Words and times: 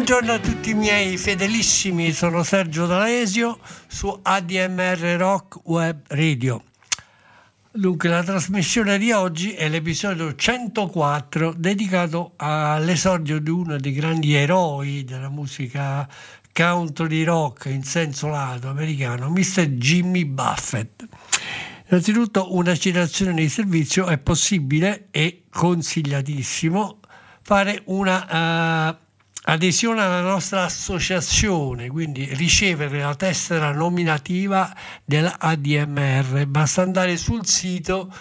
Buongiorno 0.00 0.32
a 0.32 0.38
tutti 0.38 0.70
i 0.70 0.74
miei 0.74 1.18
fedelissimi, 1.18 2.12
sono 2.12 2.42
Sergio 2.42 2.86
D'Alesio 2.86 3.58
su 3.86 4.08
ADMR 4.22 4.98
Rock 5.18 5.60
Web 5.64 6.04
Radio. 6.08 6.64
Dunque, 7.70 8.08
la 8.08 8.22
trasmissione 8.22 8.96
di 8.96 9.12
oggi 9.12 9.52
è 9.52 9.68
l'episodio 9.68 10.34
104 10.34 11.52
dedicato 11.52 12.32
all'esordio 12.36 13.40
di 13.40 13.50
uno 13.50 13.76
dei 13.76 13.92
grandi 13.92 14.32
eroi 14.32 15.04
della 15.04 15.28
musica 15.28 16.08
country 16.50 17.22
rock 17.22 17.66
in 17.66 17.82
senso 17.82 18.28
lato 18.28 18.70
americano, 18.70 19.28
Mr. 19.28 19.66
Jimmy 19.66 20.24
Buffett. 20.24 21.04
Innanzitutto 21.88 22.56
una 22.56 22.74
citazione 22.74 23.34
di 23.34 23.50
servizio 23.50 24.06
è 24.06 24.16
possibile 24.16 25.08
e 25.10 25.42
consigliatissimo 25.50 27.00
fare 27.42 27.82
una 27.86 28.94
eh, 28.96 29.08
adesione 29.52 30.00
alla 30.00 30.20
nostra 30.20 30.62
associazione, 30.64 31.88
quindi 31.88 32.24
ricevere 32.34 33.00
la 33.00 33.16
tessera 33.16 33.72
nominativa 33.72 34.72
dell'ADMR. 35.04 36.46
Basta 36.46 36.82
andare 36.82 37.16
sul 37.16 37.44
sito 37.44 38.12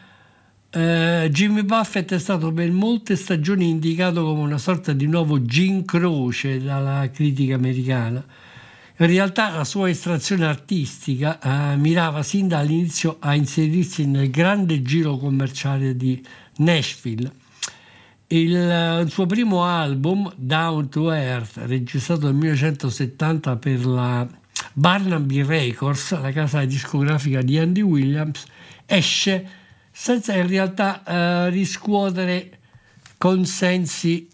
Eh, 0.70 1.28
Jimmy 1.30 1.62
Buffett 1.62 2.12
è 2.12 2.18
stato 2.18 2.52
per 2.52 2.70
molte 2.72 3.16
stagioni 3.16 3.68
indicato 3.68 4.24
come 4.24 4.40
una 4.40 4.58
sorta 4.58 4.92
di 4.92 5.06
nuovo 5.06 5.40
Jim 5.40 5.84
Croce 5.84 6.62
dalla 6.62 7.08
critica 7.10 7.54
americana. 7.54 8.24
In 8.96 9.06
realtà 9.06 9.50
la 9.50 9.64
sua 9.64 9.88
estrazione 9.88 10.44
artistica 10.46 11.38
eh, 11.40 11.76
mirava 11.76 12.22
sin 12.22 12.48
dall'inizio 12.48 13.16
a 13.20 13.34
inserirsi 13.34 14.06
nel 14.06 14.30
grande 14.30 14.82
giro 14.82 15.16
commerciale 15.16 15.96
di 15.96 16.22
Nashville. 16.58 17.30
Il, 18.26 18.50
il 19.02 19.10
suo 19.10 19.26
primo 19.26 19.64
album, 19.64 20.32
Down 20.36 20.88
to 20.88 21.10
Earth, 21.12 21.58
registrato 21.64 22.26
nel 22.26 22.34
1970 22.34 23.56
per 23.56 23.86
la 23.86 24.28
Barnaby 24.72 25.44
Records, 25.44 26.18
la 26.20 26.32
casa 26.32 26.64
discografica 26.64 27.42
di 27.42 27.58
Andy 27.58 27.80
Williams, 27.80 28.44
esce 28.86 29.48
senza 29.90 30.34
in 30.34 30.46
realtà 30.46 31.02
eh, 31.04 31.50
riscuotere 31.50 32.58
consensi 33.18 34.28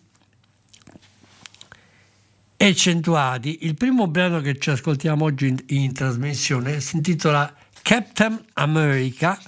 accentuati. 2.56 3.58
Il 3.62 3.74
primo 3.74 4.06
brano 4.06 4.40
che 4.40 4.58
ci 4.58 4.70
ascoltiamo 4.70 5.24
oggi 5.24 5.48
in, 5.48 5.62
in 5.68 5.92
trasmissione 5.92 6.80
si 6.80 6.96
intitola 6.96 7.52
Captain 7.82 8.44
America 8.54 9.38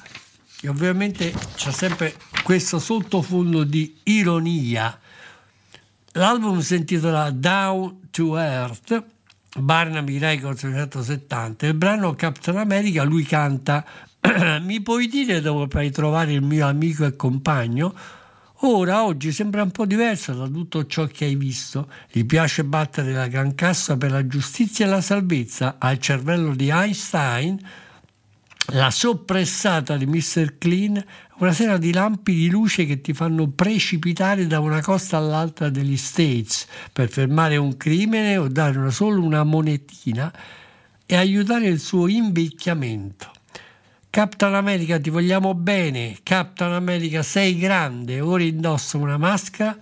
e 0.60 0.68
ovviamente 0.68 1.32
c'è 1.54 1.70
sempre 1.72 2.14
questo 2.42 2.78
sottofondo 2.78 3.64
di 3.64 3.96
ironia. 4.04 4.98
L'album 6.12 6.60
si 6.60 6.76
intitola 6.76 7.30
Down 7.30 8.08
to 8.10 8.36
Earth, 8.36 9.04
Barnaby 9.56 10.18
Records 10.18 10.64
1970. 10.64 11.66
Il 11.66 11.74
brano 11.74 12.14
Captain 12.14 12.56
America 12.56 13.02
lui 13.04 13.24
canta 13.24 13.84
Mi 14.62 14.80
puoi 14.80 15.06
dire 15.06 15.40
dove 15.40 15.68
puoi 15.68 15.90
trovare 15.90 16.32
il 16.32 16.42
mio 16.42 16.66
amico 16.66 17.04
e 17.04 17.14
compagno? 17.14 17.94
Ora, 18.62 19.04
oggi 19.04 19.30
sembra 19.30 19.62
un 19.62 19.70
po' 19.70 19.86
diverso 19.86 20.32
da 20.34 20.48
tutto 20.48 20.86
ciò 20.86 21.06
che 21.06 21.26
hai 21.26 21.36
visto. 21.36 21.88
Gli 22.10 22.24
piace 22.24 22.64
battere 22.64 23.12
la 23.12 23.28
gran 23.28 23.54
cassa 23.54 23.96
per 23.96 24.10
la 24.10 24.26
giustizia 24.26 24.86
e 24.86 24.88
la 24.88 25.00
salvezza. 25.00 25.76
Ha 25.78 25.92
il 25.92 26.00
cervello 26.00 26.54
di 26.56 26.68
Einstein, 26.68 27.56
la 28.72 28.90
soppressata 28.90 29.96
di 29.96 30.06
Mr. 30.06 30.58
Clean, 30.58 31.02
una 31.38 31.52
serie 31.52 31.78
di 31.78 31.92
lampi 31.92 32.34
di 32.34 32.50
luce 32.50 32.84
che 32.84 33.00
ti 33.00 33.12
fanno 33.12 33.46
precipitare 33.48 34.48
da 34.48 34.58
una 34.58 34.80
costa 34.80 35.18
all'altra 35.18 35.68
degli 35.68 35.96
States 35.96 36.66
per 36.92 37.08
fermare 37.08 37.56
un 37.56 37.76
crimine 37.76 38.36
o 38.36 38.48
dare 38.48 38.76
una, 38.76 38.90
solo 38.90 39.22
una 39.22 39.44
monetina 39.44 40.32
e 41.06 41.16
aiutare 41.16 41.68
il 41.68 41.78
suo 41.78 42.08
invecchiamento. 42.08 43.30
Captain 44.10 44.54
America 44.54 44.98
ti 44.98 45.10
vogliamo 45.10 45.54
bene, 45.54 46.18
Captain 46.24 46.72
America 46.72 47.22
sei 47.22 47.56
grande, 47.56 48.20
ora 48.20 48.42
indossa 48.42 48.96
una 48.96 49.16
maschera, 49.16 49.78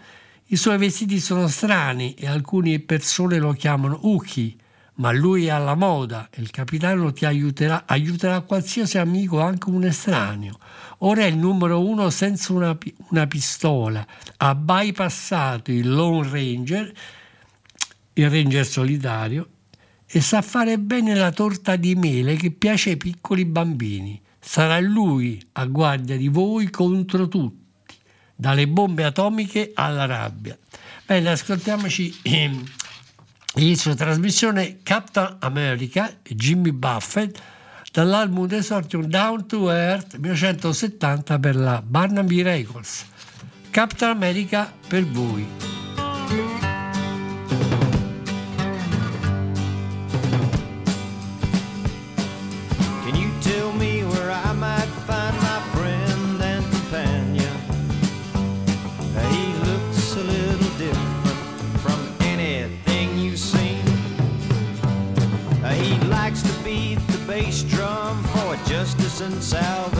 i 0.48 0.56
suoi 0.56 0.76
vestiti 0.76 1.18
sono 1.18 1.48
strani 1.48 2.12
e 2.14 2.26
alcune 2.26 2.80
persone 2.80 3.38
lo 3.38 3.52
chiamano 3.52 3.98
Uki, 4.02 4.58
ma 4.96 5.10
lui 5.10 5.46
è 5.46 5.50
alla 5.50 5.74
moda 5.74 6.28
e 6.30 6.40
il 6.40 6.50
capitano 6.50 7.12
ti 7.12 7.24
aiuterà, 7.24 7.84
aiuterà 7.86 8.40
qualsiasi 8.40 8.98
amico, 8.98 9.40
anche 9.40 9.70
un 9.70 9.84
estraneo. 9.84 10.58
Ora 10.98 11.22
è 11.22 11.26
il 11.26 11.36
numero 11.36 11.86
uno 11.86 12.08
senza 12.08 12.52
una, 12.52 12.76
una 13.10 13.26
pistola, 13.26 14.06
ha 14.38 14.54
bypassato 14.54 15.70
il 15.70 15.90
Lone 15.90 16.28
Ranger, 16.30 16.92
il 18.14 18.30
Ranger 18.30 18.66
solitario, 18.66 19.48
e 20.06 20.20
sa 20.20 20.40
fare 20.40 20.78
bene 20.78 21.14
la 21.14 21.32
torta 21.32 21.76
di 21.76 21.94
mele 21.94 22.36
che 22.36 22.50
piace 22.50 22.90
ai 22.90 22.96
piccoli 22.96 23.44
bambini. 23.44 24.20
Sarà 24.38 24.78
lui 24.80 25.44
a 25.52 25.66
guardia 25.66 26.16
di 26.16 26.28
voi 26.28 26.70
contro 26.70 27.28
tutti, 27.28 27.96
dalle 28.34 28.66
bombe 28.66 29.04
atomiche 29.04 29.72
alla 29.74 30.06
rabbia. 30.06 30.56
Bene, 31.04 31.30
ascoltiamoci 31.30 32.20
ehm, 32.22 32.64
inizio 33.56 33.94
trasmissione 33.94 34.78
Captain 34.82 35.36
America, 35.40 36.16
Jimmy 36.22 36.70
Buffett, 36.70 37.38
dall'album 37.96 38.46
d'esordio 38.46 39.00
Down 39.06 39.46
to 39.46 39.70
Earth 39.70 40.18
1970 40.18 41.38
per 41.38 41.56
la 41.56 41.80
Barnaby 41.80 42.42
Records. 42.42 43.06
Captain 43.70 44.10
America 44.10 44.70
per 44.86 45.06
voi. 45.06 45.85
And 69.20 69.42
salvation. 69.42 69.95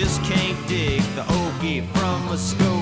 Just 0.00 0.22
can't 0.24 0.68
dig 0.68 1.00
the 1.14 1.22
ogie 1.22 1.82
from 1.94 2.28
a 2.28 2.36
skokie. 2.36 2.75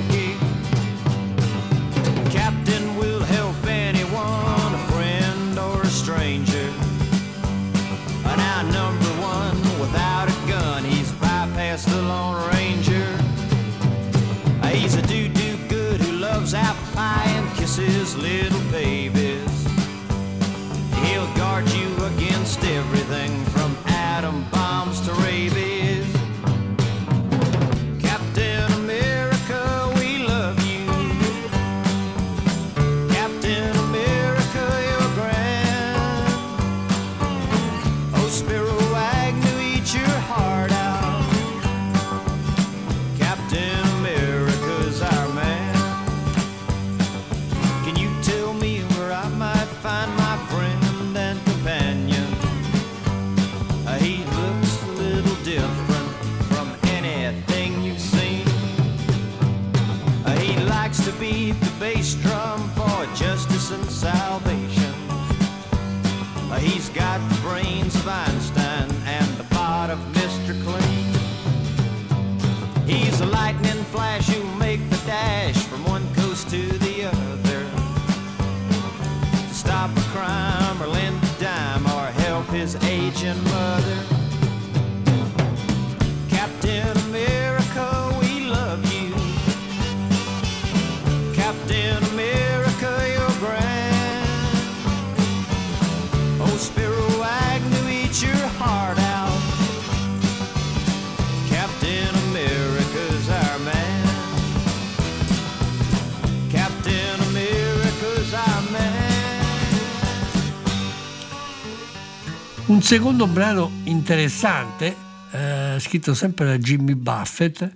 Un 112.67 112.81
secondo 112.81 113.27
brano 113.27 113.71
interessante, 113.85 114.97
eh, 115.33 115.77
scritto 115.79 116.15
sempre 116.15 116.47
da 116.47 116.57
Jimmy 116.57 116.95
Buffett, 116.95 117.71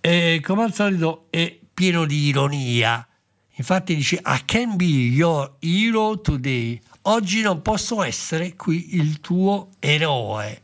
e 0.00 0.42
come 0.44 0.64
al 0.64 0.74
solito 0.74 1.28
è 1.30 1.56
pieno 1.72 2.04
di 2.04 2.26
ironia. 2.26 3.06
Infatti 3.54 3.94
dice 3.94 4.20
I 4.26 4.42
can 4.44 4.74
be 4.74 4.84
your 4.84 5.58
hero 5.60 6.20
today. 6.20 6.80
Oggi 7.02 7.40
non 7.40 7.62
posso 7.62 8.02
essere 8.02 8.56
qui 8.56 8.96
il 8.96 9.20
tuo 9.20 9.68
eroe. 9.78 10.60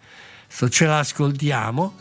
So 0.48 0.68
ce 0.68 0.86
l'ascoltiamo. 0.86 1.94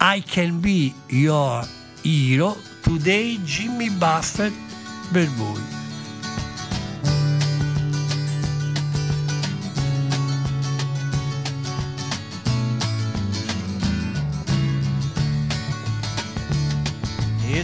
I 0.00 0.24
can 0.26 0.58
be 0.58 0.92
your 1.06 1.64
hero 2.02 2.56
today 2.82 3.40
Jimmy 3.44 3.90
Buffett 3.90 4.52
per 5.12 5.28
voi. 5.28 5.83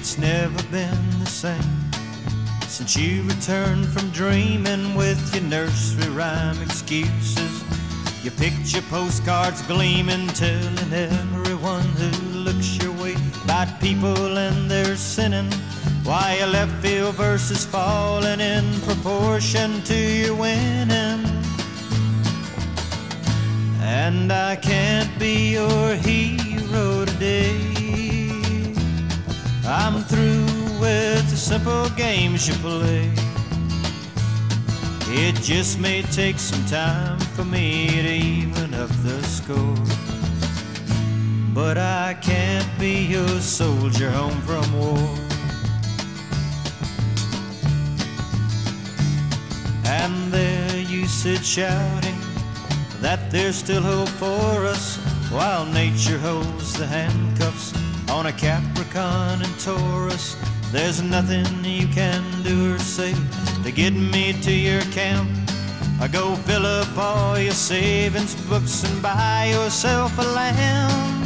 It's 0.01 0.17
never 0.17 0.63
been 0.71 1.21
the 1.21 1.27
same 1.27 1.93
since 2.67 2.97
you 2.97 3.23
returned 3.25 3.87
from 3.87 4.09
dreaming 4.13 4.95
with 4.95 5.21
your 5.35 5.45
nursery 5.45 6.09
rhyme 6.09 6.61
excuses. 6.63 7.63
Your 8.25 8.33
picture 8.33 8.81
postcards 8.89 9.61
gleaming, 9.67 10.27
telling 10.29 10.91
everyone 10.91 11.85
who 12.01 12.39
looks 12.39 12.79
your 12.79 12.93
way 12.93 13.15
about 13.45 13.79
people 13.79 14.39
and 14.39 14.71
their 14.71 14.97
sinning. 14.97 15.53
Why 16.05 16.39
your 16.39 16.49
left 16.49 16.73
field 16.83 17.17
verses 17.17 17.67
falling 17.67 18.41
in 18.41 18.81
proportion 18.81 19.83
to 19.83 19.95
your 19.95 20.35
winning. 20.35 21.27
And 23.83 24.33
I 24.33 24.57
can't 24.57 25.13
be 25.19 25.53
your 25.53 25.95
hero 25.97 27.05
today. 27.05 27.80
I'm 29.73 30.03
through 30.03 30.47
with 30.81 31.31
the 31.31 31.37
simple 31.37 31.89
games 31.91 32.49
you 32.49 32.55
play. 32.55 33.09
It 35.13 35.37
just 35.37 35.79
may 35.79 36.03
take 36.03 36.41
some 36.41 36.67
time 36.67 37.21
for 37.37 37.45
me 37.45 37.87
to 37.87 38.09
even 38.09 38.75
up 38.75 38.91
the 39.05 39.23
score. 39.23 39.77
But 41.55 41.79
I 41.79 42.15
can't 42.21 42.69
be 42.81 43.05
your 43.05 43.29
soldier 43.41 44.11
home 44.11 44.41
from 44.41 44.67
war. 44.77 44.99
And 49.85 50.33
there 50.33 50.79
you 50.81 51.07
sit 51.07 51.45
shouting 51.45 52.19
that 53.01 53.31
there's 53.31 53.55
still 53.55 53.83
hope 53.83 54.09
for 54.09 54.67
us 54.67 54.97
while 55.31 55.65
nature 55.65 56.19
holds 56.19 56.73
the 56.73 56.89
handcuffs 56.89 57.40
on 58.11 58.27
a 58.27 58.33
Capricorn 58.33 59.41
and 59.43 59.61
Taurus. 59.61 60.37
There's 60.73 61.01
nothing 61.01 61.47
you 61.65 61.87
can 61.89 62.23
do 62.43 62.75
or 62.75 62.79
say 62.79 63.15
to 63.63 63.71
get 63.71 63.93
me 63.93 64.33
to 64.43 64.53
your 64.53 64.83
camp. 64.93 65.29
I 66.01 66.09
go 66.09 66.35
fill 66.35 66.67
up 66.67 66.97
all 66.99 67.39
your 67.39 67.53
savings 67.53 68.35
books 68.49 68.85
and 68.85 69.03
buy 69.03 69.51
yourself 69.53 70.19
a 70.19 70.23
lamb. 70.23 71.23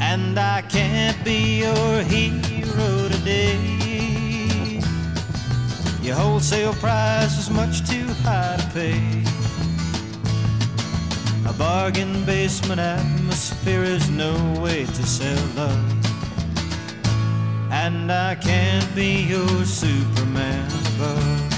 And 0.00 0.38
I 0.38 0.62
can't 0.62 1.22
be 1.24 1.60
your 1.60 2.02
hero 2.02 3.08
today. 3.08 3.60
Your 6.02 6.16
wholesale 6.16 6.74
price 6.74 7.38
is 7.38 7.50
much 7.50 7.88
too 7.88 8.06
high 8.24 8.56
to 8.56 8.66
pay. 8.74 9.27
A 11.48 11.52
bargain 11.54 12.26
basement 12.26 12.78
atmosphere 12.78 13.82
is 13.82 14.10
no 14.10 14.34
way 14.60 14.84
to 14.84 15.02
sell 15.06 15.46
love. 15.56 16.06
And 17.72 18.12
I 18.12 18.34
can't 18.34 18.94
be 18.94 19.22
your 19.22 19.64
Superman 19.64 20.70
above. 20.94 21.57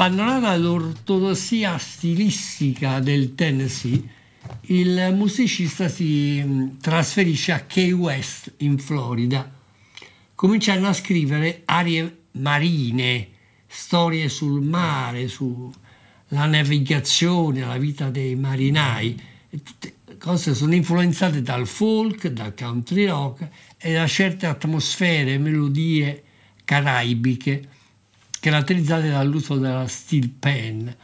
Abbandonata 0.00 0.56
l'ortodossia 0.56 1.76
stilistica 1.76 3.00
del 3.00 3.34
Tennessee, 3.34 4.00
il 4.66 5.12
musicista 5.12 5.88
si 5.88 6.40
mh, 6.40 6.76
trasferisce 6.80 7.50
a 7.50 7.62
Key 7.62 7.90
West 7.90 8.52
in 8.58 8.78
Florida, 8.78 9.52
cominciando 10.36 10.86
a 10.86 10.92
scrivere 10.92 11.62
arie 11.64 12.26
marine, 12.32 13.26
storie 13.66 14.28
sul 14.28 14.62
mare, 14.62 15.26
sulla 15.26 15.72
navigazione, 16.30 17.64
la 17.64 17.76
vita 17.76 18.08
dei 18.08 18.36
marinai. 18.36 19.20
Tutte 19.50 19.94
cose 20.16 20.54
sono 20.54 20.76
influenzate 20.76 21.42
dal 21.42 21.66
folk, 21.66 22.28
dal 22.28 22.54
country 22.54 23.06
rock 23.06 23.48
e 23.76 23.92
da 23.94 24.06
certe 24.06 24.46
atmosfere, 24.46 25.38
melodie 25.38 26.22
caraibiche 26.64 27.70
caratterizzate 28.40 29.10
dall'uso 29.10 29.56
della 29.56 29.86
steel 29.86 30.28
pen. 30.30 30.94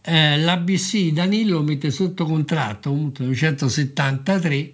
Eh, 0.00 0.38
L'ABC 0.38 1.12
Danilo 1.12 1.62
mette 1.62 1.90
sotto 1.90 2.24
contratto 2.24 2.90
nel 2.90 3.12
1973 3.12 4.72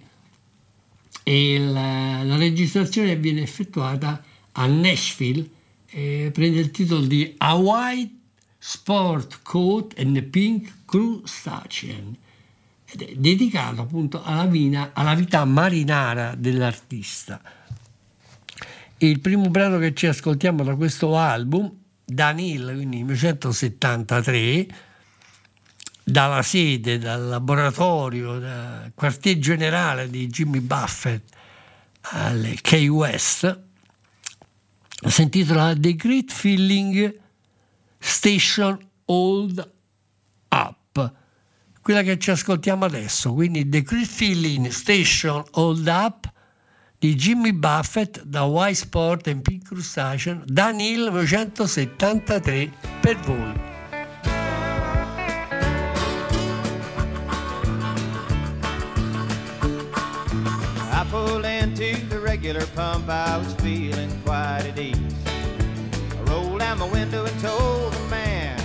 e 1.23 1.59
la, 1.59 2.23
la 2.23 2.35
registrazione 2.37 3.15
viene 3.15 3.41
effettuata 3.41 4.23
a 4.53 4.65
Nashville 4.65 5.47
e 5.87 6.31
prende 6.33 6.59
il 6.59 6.71
titolo 6.71 7.05
di 7.05 7.35
A 7.37 7.55
White 7.55 8.13
Sport 8.57 9.39
Coat 9.43 9.93
and 9.97 10.21
Pink 10.23 10.85
Crustacean 10.85 12.15
ed 12.91 13.01
è 13.01 13.13
dedicato 13.15 13.81
appunto 13.81 14.23
alla, 14.23 14.45
vina, 14.45 14.91
alla 14.93 15.13
vita 15.13 15.45
marinara 15.45 16.33
dell'artista. 16.35 17.39
Il 19.01 19.21
primo 19.21 19.49
brano 19.49 19.77
che 19.77 19.93
ci 19.93 20.07
ascoltiamo 20.07 20.61
da 20.61 20.75
questo 20.75 21.15
album, 21.15 21.73
Danil, 22.03 22.65
quindi 22.73 22.97
1973, 22.97 24.67
dalla 26.03 26.41
sede, 26.41 26.97
dal 26.97 27.27
laboratorio, 27.27 28.39
dal 28.39 28.91
quartier 28.93 29.37
generale 29.37 30.09
di 30.09 30.27
Jimmy 30.27 30.59
Buffett 30.59 31.23
alle 32.01 32.57
Key 32.59 32.89
West, 32.89 33.61
si 35.07 35.21
intitola 35.21 35.73
The 35.77 35.95
Great 35.95 36.33
Feeling 36.33 37.19
Station 37.97 38.77
Hold 39.05 39.71
Up, 40.49 41.13
quella 41.81 42.01
che 42.01 42.19
ci 42.19 42.31
ascoltiamo 42.31 42.83
adesso, 42.83 43.33
quindi 43.33 43.69
The 43.69 43.81
Great 43.81 44.07
Feeling 44.07 44.67
Station 44.67 45.41
Hold 45.51 45.87
Up 45.87 46.29
di 46.99 47.15
Jimmy 47.15 47.53
Buffett 47.53 48.21
da 48.25 48.43
Y 48.43 48.73
Sport 48.73 49.27
and 49.27 49.41
Pink 49.41 49.65
Crustacean 49.65 50.43
da 50.45 50.73
1973 50.73 52.73
per 52.99 53.15
voi. 53.21 53.53
I 60.91 61.05
pulled 61.09 61.45
into 61.45 62.05
the 62.09 62.19
regular 62.19 62.65
pump, 62.75 63.07
I 63.07 63.37
was 63.37 63.53
feeling 63.61 64.11
quite 64.25 64.65
at 64.67 64.77
ease. 64.77 64.97
I 65.25 66.21
rolled 66.29 66.59
down 66.59 66.79
my 66.79 66.89
window 66.89 67.23
and 67.23 67.39
told 67.39 67.93
the 67.93 68.07
man 68.09 68.59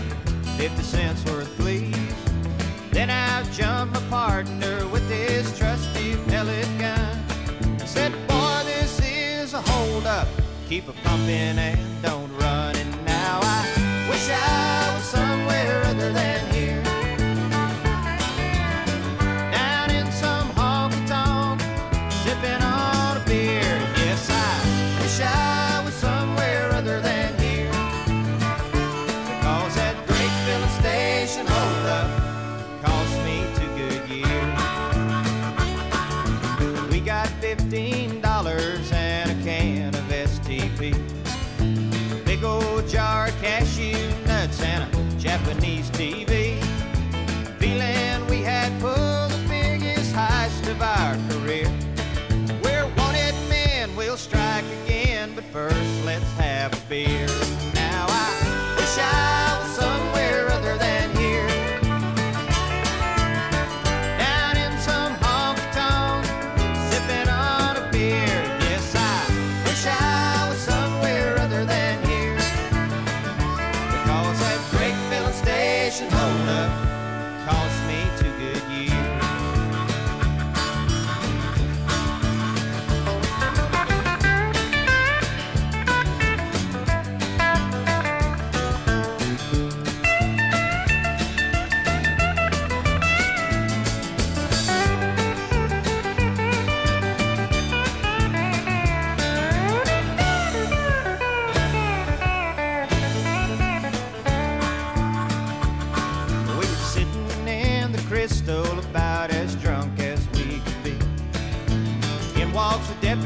50 0.59 0.83
cents 0.83 1.25
worth, 1.27 1.57
please. 1.57 1.95
Then 2.91 3.11
out 3.11 3.49
jumped 3.53 3.95
my 3.95 4.01
partner 4.11 4.89
with 4.89 5.04
said, 7.95 8.13
Boy, 8.27 8.63
this 8.65 9.01
is 9.01 9.55
a 9.55 9.61
hold 9.61 10.07
up. 10.07 10.27
Keep 10.69 10.89
a 10.89 10.93
pumping 11.05 11.59
and 11.69 12.03
don't 12.03 12.33
run. 12.39 12.75
And 12.77 12.93
now 13.07 13.39
I 13.43 13.61
wish 14.11 14.29
I 14.31 14.95
was 14.95 15.05
somewhere 15.05 15.85
other 15.85 16.13
than 16.13 16.54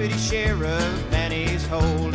deputy 0.09 0.19
sheriff 0.19 1.13
and 1.13 1.33
he's 1.33 1.67
holding 1.67 2.08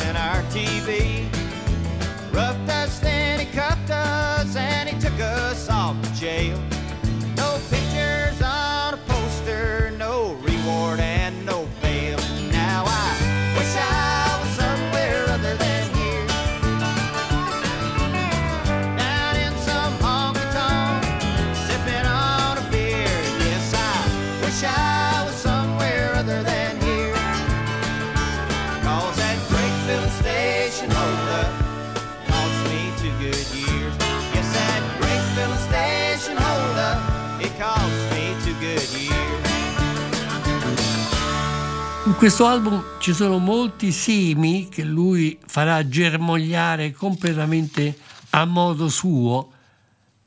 questo 42.24 42.46
album 42.46 42.82
ci 43.00 43.12
sono 43.12 43.38
molti 43.38 43.92
semi 43.92 44.70
che 44.70 44.86
lui 44.86 45.38
farà 45.46 45.86
germogliare 45.86 46.94
completamente 46.94 47.98
a 48.30 48.46
modo 48.46 48.88
suo, 48.88 49.52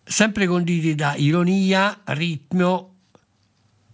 sempre 0.04 0.46
conditi 0.46 0.94
da 0.94 1.14
ironia, 1.16 2.02
ritmo, 2.04 2.96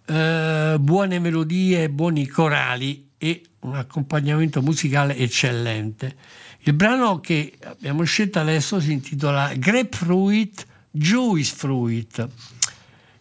eh, 0.05 0.75
buone 0.81 1.19
melodie, 1.19 1.89
buoni 1.89 2.27
corali 2.27 3.11
e 3.17 3.41
un 3.61 3.75
accompagnamento 3.75 4.61
musicale 4.61 5.15
eccellente. 5.15 6.13
Il 6.63 6.73
brano 6.73 7.21
che 7.21 7.53
abbiamo 7.63 8.03
scelto 8.03 8.37
adesso 8.37 8.81
si 8.81 8.91
intitola 8.91 9.53
Grapefruit, 9.55 10.65
Juice 10.91 11.55
Fruit 11.55 12.27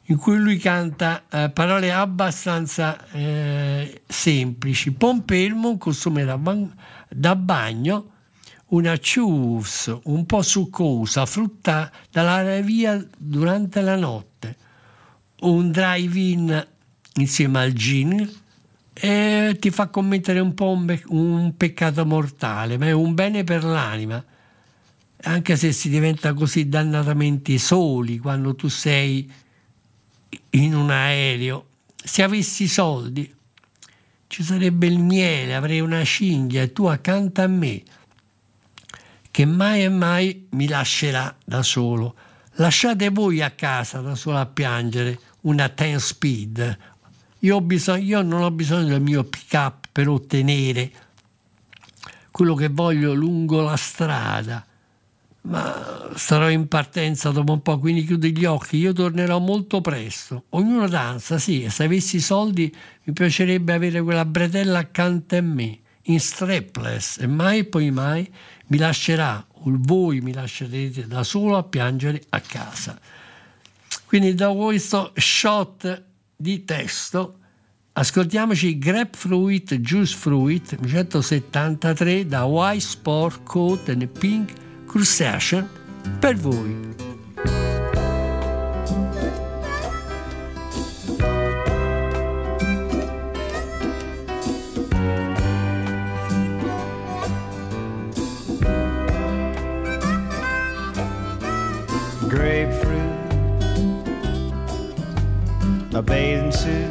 in 0.07 0.17
cui 0.17 0.37
lui 0.37 0.57
canta 0.59 1.25
eh, 1.31 1.51
parole 1.51 1.93
abbastanza 1.93 3.11
eh, 3.11 4.03
semplici. 4.07 4.93
Pompelmo, 4.93 5.79
da, 6.25 6.39
ban- 6.39 6.75
da 7.09 7.37
bagno, 7.37 8.11
una 8.69 8.97
chius 8.97 9.95
un 10.05 10.27
po' 10.27 10.43
succosa, 10.43 11.27
frutta 11.27 11.91
dalla 12.11 12.61
via 12.61 13.05
durante 13.17 13.81
la 13.81 13.97
notte, 13.97 14.57
un 15.41 15.71
drive-in 15.71 16.67
insieme 17.15 17.61
al 17.61 17.73
gin 17.73 18.41
e 18.95 19.57
ti 19.59 19.71
fa 19.71 19.89
commettere 19.89 20.41
un 20.41 20.55
po' 20.55 20.71
un, 20.71 20.85
be- 20.85 21.03
un 21.09 21.55
peccato 21.57 22.05
mortale, 22.07 22.79
ma 22.79 22.87
è 22.87 22.93
un 22.93 23.15
bene 23.15 23.45
per 23.45 23.65
l'anima, 23.65 24.23
anche 25.25 25.57
se 25.57 25.73
si 25.73 25.89
diventa 25.89 26.35
così 26.35 26.69
dannatamente 26.69 27.59
soli 27.59 28.19
quando 28.19 28.55
tu 28.55 28.69
sei 28.69 29.31
in 30.51 30.75
un 30.75 30.91
aereo. 30.91 31.67
Se 32.03 32.23
avessi 32.23 32.67
soldi 32.67 33.33
ci 34.27 34.43
sarebbe 34.43 34.87
il 34.87 34.99
miele, 34.99 35.55
avrei 35.55 35.81
una 35.81 36.05
cinghia 36.05 36.63
e 36.63 36.73
tu 36.73 36.87
accanto 36.87 37.43
a 37.43 37.47
me, 37.47 37.83
che 39.31 39.45
mai 39.45 39.85
e 39.85 39.89
mai 39.89 40.47
mi 40.51 40.67
lascerà 40.67 41.37
da 41.45 41.63
solo. 41.63 42.15
Lasciate 42.57 43.11
voi 43.11 43.43
a 43.43 43.51
casa 43.51 44.01
da 44.01 44.15
solo 44.15 44.39
a 44.39 44.47
piangere 44.47 45.19
una 45.43 45.69
10 45.69 45.99
speed. 45.99 46.79
Io, 47.41 47.57
ho 47.57 47.61
bisogno, 47.61 48.03
io 48.03 48.23
non 48.23 48.43
ho 48.43 48.51
bisogno 48.51 48.89
del 48.89 49.01
mio 49.01 49.25
pick 49.25 49.53
up 49.55 49.87
per 49.91 50.09
ottenere 50.09 50.93
quello 52.31 52.55
che 52.55 52.69
voglio 52.69 53.13
lungo 53.13 53.61
la 53.61 53.77
strada 53.77 54.65
ma 55.43 56.11
sarò 56.15 56.49
in 56.51 56.69
partenza 56.69 57.31
dopo 57.31 57.53
un 57.53 57.63
po', 57.63 57.79
quindi 57.79 58.05
chiudi 58.05 58.37
gli 58.37 58.45
occhi, 58.45 58.77
io 58.77 58.93
tornerò 58.93 59.39
molto 59.39 59.81
presto. 59.81 60.45
Ognuno 60.51 60.87
danza, 60.89 61.39
sì, 61.39 61.65
e 61.65 61.71
se 61.71 61.85
avessi 61.85 62.21
soldi 62.21 62.75
mi 63.05 63.13
piacerebbe 63.13 63.73
avere 63.73 64.03
quella 64.03 64.25
bretella 64.25 64.79
accanto 64.79 65.37
a 65.37 65.41
me, 65.41 65.81
in 66.03 66.21
strapless, 66.21 67.19
e 67.19 67.27
mai 67.27 67.61
e 67.61 67.65
poi 67.65 67.91
mai 67.91 68.31
mi 68.67 68.79
lascerà, 68.79 69.45
o 69.49 69.63
voi 69.65 70.21
mi 70.21 70.33
lascerete 70.33 71.07
da 71.07 71.25
solo 71.25 71.57
a 71.57 71.65
piangere 71.65 72.23
a 72.31 72.41
casa. 72.41 72.99
Quindi 74.07 74.35
da 74.35 74.53
questo 74.53 75.13
shot 75.17 76.05
di 76.37 76.65
testo 76.65 77.39
ascoltiamoci 77.93 78.79
Grapefruit 78.79 79.75
Juice 79.77 80.17
Fruit 80.17 80.79
173 80.87 82.27
da 82.27 82.45
White 82.45 82.81
Sport 82.81 83.43
Coat 83.43 83.89
and 83.89 84.07
Pink 84.07 84.53
Cruciation 84.93 85.67
per 86.21 86.35
voi. 86.35 86.77
grapefruit, 102.29 103.01
a 105.95 106.03
bathing 106.03 106.53
suit, 106.53 106.91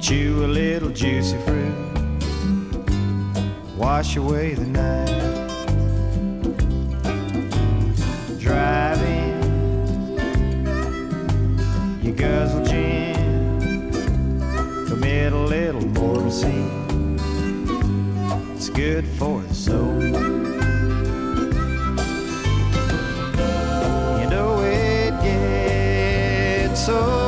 chew 0.00 0.44
a 0.44 0.46
little 0.46 0.90
juicy 0.90 1.36
fruit, 1.38 1.74
wash 3.76 4.16
away 4.16 4.54
the 4.54 4.66
night. 4.66 5.43
Driving, 8.44 9.40
you 12.02 12.12
guzzle 12.12 12.62
gin, 12.66 13.90
commit 14.86 15.32
a 15.32 15.38
little 15.38 15.80
more 15.80 16.30
sin. 16.30 17.18
It's 18.54 18.68
good 18.68 19.06
for 19.06 19.40
the 19.40 19.54
soul. 19.54 20.02
You 24.20 24.26
know 24.28 24.60
it 24.60 25.12
gets 25.22 26.84
so 26.84 27.23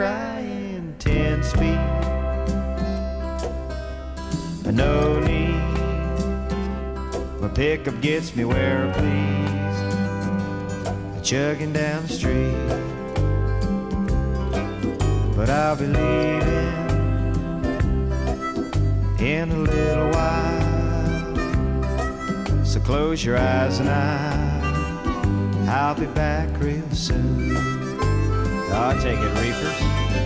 crying 0.00 0.94
ten 0.98 1.42
speed. 1.42 1.78
No 4.72 5.20
need, 5.20 5.60
my 7.38 7.48
pickup 7.48 8.00
gets 8.00 8.34
me 8.34 8.46
where 8.46 8.88
I 8.88 8.92
please, 8.92 9.82
chugging 11.28 11.74
down 11.74 12.06
the 12.06 12.12
street. 12.14 12.54
But 15.36 15.50
I'll 15.50 15.76
be 15.76 15.84
leaving 15.84 16.48
in 19.18 19.50
a 19.50 19.58
little 19.58 20.08
while. 20.12 20.64
So 22.64 22.80
close 22.80 23.22
your 23.22 23.36
eyes 23.36 23.80
and 23.80 23.90
I, 23.90 25.68
I'll 25.68 25.94
be 25.94 26.06
back 26.06 26.48
real 26.58 26.88
soon. 26.92 27.79
I'll 28.72 29.00
take 29.00 29.18
it, 29.18 29.30
Reapers. 29.38 30.19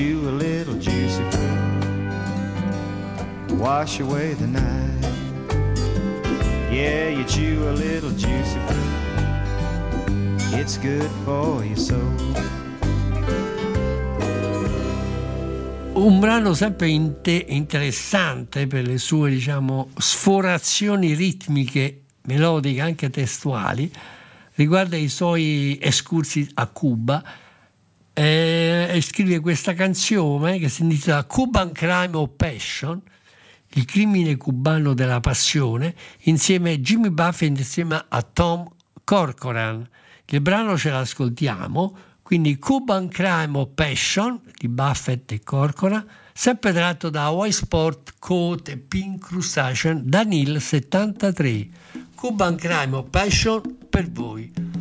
you 0.00 0.28
a 0.28 0.32
little 0.32 0.74
juicy 0.78 1.22
fruit 1.30 1.70
wash 3.60 4.00
away 4.00 4.32
the 4.34 4.46
night. 4.46 5.04
Yeah, 6.72 7.08
you 7.10 7.24
chew 7.24 7.68
a 7.68 7.72
little 7.72 8.10
juicy 8.10 8.58
fruit. 8.66 8.98
It's 10.58 10.78
good 10.78 11.10
for 11.24 11.64
your 11.64 11.76
soul. 11.76 12.48
un 15.92 16.18
brano 16.18 16.54
sempre 16.54 16.88
interessante 16.88 18.66
per 18.66 18.86
le 18.86 18.96
sue 18.96 19.28
diciamo, 19.28 19.90
sforazioni 19.98 21.12
ritmiche, 21.12 22.04
melodiche, 22.22 22.80
anche 22.80 23.10
testuali, 23.10 23.92
riguarda 24.54 24.96
i 24.96 25.08
suoi 25.08 25.78
escursi 25.78 26.48
a 26.54 26.66
Cuba 26.68 27.22
eh, 28.12 28.88
e 28.90 29.00
scrive 29.00 29.40
questa 29.40 29.74
canzone 29.74 30.58
che 30.58 30.68
si 30.68 30.82
intitola 30.82 31.24
Cuban 31.24 31.72
Crime 31.72 32.16
of 32.16 32.30
Passion, 32.36 33.00
il 33.74 33.84
crimine 33.84 34.36
cubano 34.36 34.94
della 34.94 35.20
passione, 35.20 35.94
insieme 36.22 36.72
a 36.72 36.78
Jimmy 36.78 37.10
Buffett 37.10 37.56
insieme 37.56 38.04
a 38.08 38.22
Tom 38.22 38.68
Corcoran. 39.04 39.88
Il 40.26 40.40
brano 40.40 40.76
ce 40.76 40.90
l'ascoltiamo, 40.90 41.96
quindi 42.22 42.58
Cuban 42.58 43.08
Crime 43.08 43.58
of 43.58 43.70
Passion 43.74 44.40
di 44.56 44.68
Buffett 44.68 45.32
e 45.32 45.40
Corcoran, 45.42 46.06
sempre 46.32 46.72
tratto 46.72 47.10
da 47.10 47.24
Hawaii 47.24 47.52
Sport 47.52 48.14
Coat 48.18 48.68
e 48.68 48.76
Pink 48.76 49.26
Crustacean 49.26 50.02
da 50.04 50.22
Neil 50.22 50.60
73. 50.60 51.68
Cuban 52.14 52.56
Crime 52.56 52.96
of 52.96 53.06
Passion 53.10 53.60
per 53.88 54.10
voi. 54.10 54.79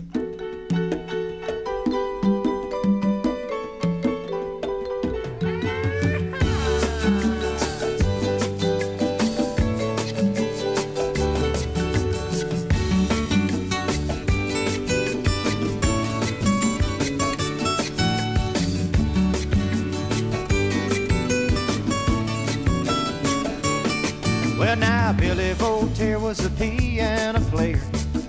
Billy 25.30 25.54
Voltaire 25.54 26.20
was 26.20 26.44
a 26.44 26.50
piano 26.50 27.40
player 27.52 27.80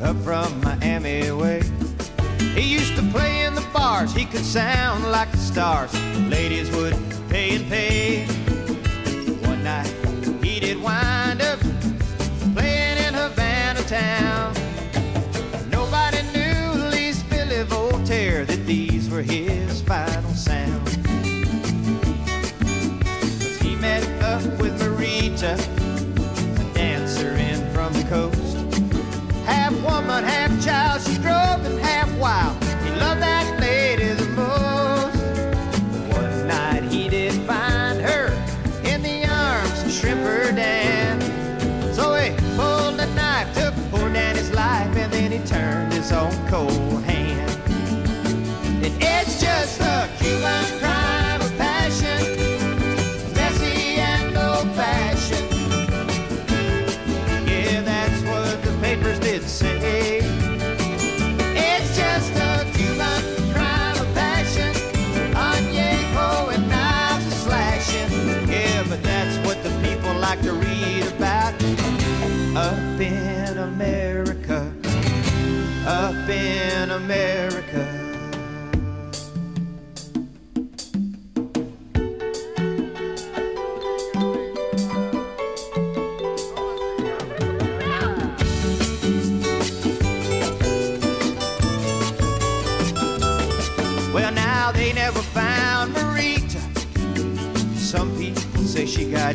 up 0.02 0.16
from 0.16 0.60
Miami 0.60 1.30
way. 1.30 1.62
He 2.54 2.74
used 2.74 2.94
to 2.96 3.02
play 3.10 3.46
in 3.46 3.54
the 3.54 3.66
bars, 3.72 4.12
he 4.14 4.26
could 4.26 4.44
sound 4.44 5.10
like 5.10 5.30
the 5.30 5.38
stars. 5.38 5.94
Ladies 6.28 6.70
would 6.72 6.94
pay 7.30 7.56
and 7.56 7.66
pay. 7.70 8.26
One 9.48 9.64
night 9.64 9.90
he 10.44 10.60
did 10.60 10.76
wind 10.82 11.40
up 11.40 11.58
playing 12.54 12.98
in 13.06 13.14
Havana 13.14 13.82
town. 13.84 14.52
Nobody 15.70 16.20
knew, 16.34 16.90
least 16.90 17.26
Billy 17.30 17.62
Voltaire, 17.62 18.44
that 18.44 18.66
these 18.66 19.08
were 19.08 19.22
his 19.22 19.49
one 30.20 30.28
half 30.28 30.64
child. 30.64 30.89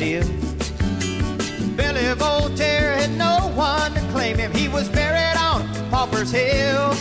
Ill. 0.02 0.26
Billy 1.76 2.14
Voltaire 2.14 2.96
had 2.96 3.10
no 3.16 3.52
one 3.54 3.92
to 3.94 4.00
claim 4.12 4.36
him. 4.36 4.52
He 4.52 4.68
was 4.68 4.88
buried 4.88 5.36
on 5.38 5.66
Pauper's 5.90 6.30
Hill. 6.30 6.94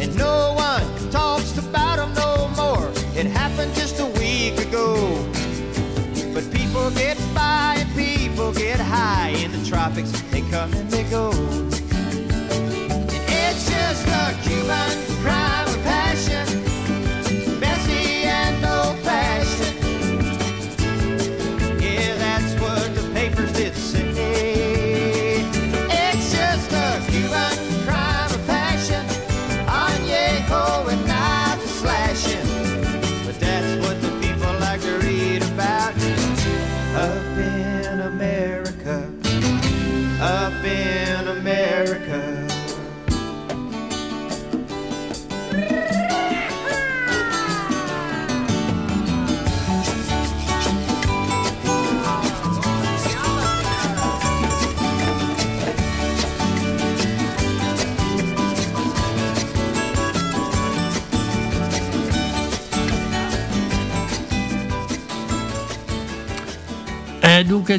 And 0.00 0.14
no 0.16 0.54
one 0.56 1.10
talks 1.10 1.56
about 1.56 1.98
him 1.98 2.12
no 2.14 2.48
more. 2.56 2.90
It 3.16 3.26
happened 3.26 3.74
just 3.74 4.00
a 4.00 4.06
week 4.20 4.58
ago. 4.58 4.96
But 6.34 6.50
people 6.52 6.90
get 6.90 7.16
by 7.34 7.76
and 7.78 7.90
people 7.94 8.52
get 8.52 8.80
high 8.80 9.30
in 9.44 9.52
the 9.52 9.64
tropics. 9.64 10.10
They 10.30 10.42
come 10.50 10.72
and 10.74 10.90
they 10.90 11.04
go. 11.04 11.30
And 12.90 13.10
It's 13.10 13.70
just 13.70 14.06
a 14.08 14.36
Cuban 14.42 15.22
crime 15.22 15.43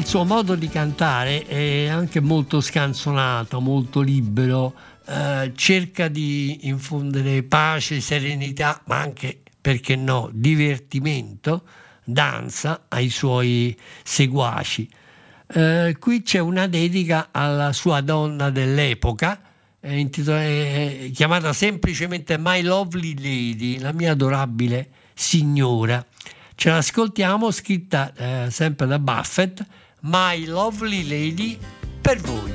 il 0.06 0.12
suo 0.12 0.24
modo 0.24 0.54
di 0.54 0.68
cantare 0.68 1.44
è 1.46 1.88
anche 1.88 2.20
molto 2.20 2.60
scanzonato, 2.60 3.60
molto 3.60 4.00
libero, 4.00 4.72
eh, 5.04 5.50
cerca 5.56 6.06
di 6.06 6.68
infondere 6.68 7.42
pace, 7.42 8.00
serenità, 8.00 8.80
ma 8.84 9.00
anche, 9.00 9.42
perché 9.60 9.96
no, 9.96 10.30
divertimento, 10.32 11.64
danza 12.04 12.84
ai 12.86 13.08
suoi 13.08 13.76
seguaci. 14.04 14.88
Eh, 15.48 15.96
qui 15.98 16.22
c'è 16.22 16.38
una 16.38 16.68
dedica 16.68 17.30
alla 17.32 17.72
sua 17.72 18.00
donna 18.00 18.50
dell'epoca, 18.50 19.40
eh, 19.80 19.98
intitola- 19.98 20.44
eh, 20.44 21.10
chiamata 21.12 21.52
semplicemente 21.52 22.38
My 22.38 22.62
Lovely 22.62 23.14
Lady, 23.16 23.80
la 23.80 23.90
mia 23.90 24.12
adorabile 24.12 24.88
signora. 25.14 26.06
Ce 26.54 26.70
l'ascoltiamo, 26.70 27.50
scritta 27.50 28.12
eh, 28.14 28.50
sempre 28.52 28.86
da 28.86 29.00
Buffett, 29.00 29.66
My 30.02 30.44
Lovely 30.46 31.02
Lady 31.04 31.58
per 32.02 32.16
voi. 32.16 32.52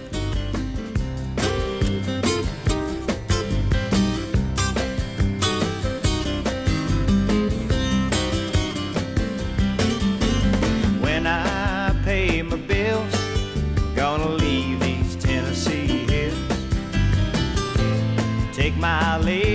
When 11.01 11.25
I 11.25 11.93
pay 12.05 12.43
my 12.43 12.57
bills, 12.57 13.15
gonna 13.95 14.29
leave 14.29 14.79
these 14.79 15.15
Tennessee 15.15 16.05
hills. 16.05 16.37
Take 18.55 18.77
my 18.77 19.17
leave. 19.17 19.50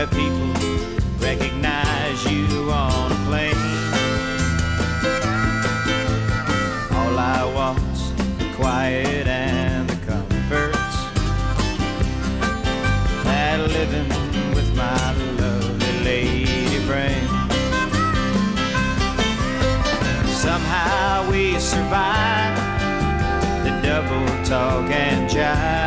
Where 0.00 0.06
people 0.06 0.54
recognize 1.18 2.24
you 2.24 2.72
on 2.72 3.12
a 3.12 3.20
plane. 3.26 3.54
All 6.96 7.18
I 7.18 7.52
want's 7.54 8.10
the 8.38 8.50
quiet 8.54 9.26
and 9.26 9.90
the 9.90 9.96
comforts. 10.06 10.96
That 13.24 13.60
living 13.68 14.08
with 14.54 14.74
my 14.74 15.12
lovely 15.38 15.92
lady 16.02 16.86
brain. 16.86 17.28
Somehow 20.32 21.30
we 21.30 21.58
survive 21.58 22.56
the 23.64 23.78
double 23.82 24.44
talk 24.46 24.90
and 24.90 25.28
jive. 25.28 25.79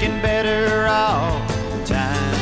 Looking 0.00 0.22
better 0.22 0.86
all 0.86 1.46
the 1.76 1.84
time. 1.84 2.34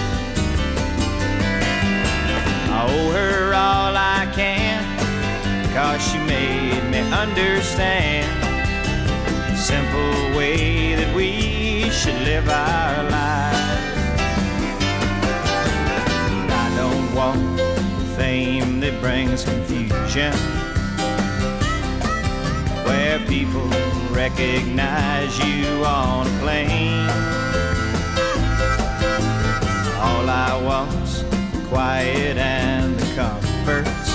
I 2.71 2.87
owe 2.89 3.11
her 3.11 3.53
all 3.53 3.97
I 3.97 4.31
can, 4.33 4.81
cause 5.75 6.01
she 6.09 6.19
made 6.19 6.89
me 6.89 7.01
understand 7.11 8.31
the 9.51 9.57
simple 9.57 10.39
way 10.39 10.95
that 10.95 11.13
we 11.17 11.91
should 11.91 12.15
live 12.23 12.49
our 12.49 13.03
lives. 13.11 13.57
I 16.53 16.73
don't 16.77 17.13
want 17.13 17.61
fame 18.17 18.79
that 18.79 19.01
brings 19.01 19.43
confusion, 19.43 20.33
where 22.87 23.19
people 23.27 23.69
recognize 24.19 25.39
you 25.39 25.85
on 25.85 26.27
a 26.27 26.39
plane. 26.41 27.09
All 30.05 30.29
I 30.29 30.61
want's 30.67 31.23
quiet 31.69 32.37
and 32.37 32.99
the 32.99 33.07
comforts 33.15 34.11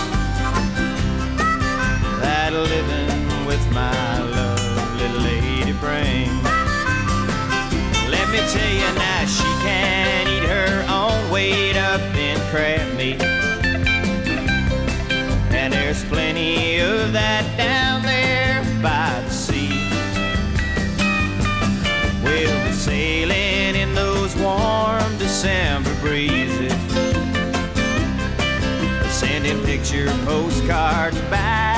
that 2.20 2.52
living 2.52 3.48
with 3.48 3.64
my 3.72 4.20
lovely 4.40 5.08
lady 5.24 5.72
brings. 5.80 6.44
Let 8.12 8.28
me 8.28 8.40
tell 8.52 8.74
you 8.82 8.90
now, 9.00 9.26
she 9.26 9.52
can 9.64 10.28
eat 10.28 10.46
her 10.50 10.86
own 11.00 11.32
weight 11.32 11.78
up 11.78 12.02
in 12.14 12.38
crab 12.52 12.94
meat. 12.98 13.24
And 15.54 15.72
there's 15.72 16.04
plenty 16.04 16.80
of 16.80 17.14
that 17.14 17.46
down 17.56 18.02
there 18.04 18.62
by 18.82 19.22
the 19.26 19.33
December 25.44 25.94
breezes. 26.00 26.72
Sending 29.12 29.62
picture 29.66 30.08
postcards 30.24 31.20
back 31.24 31.73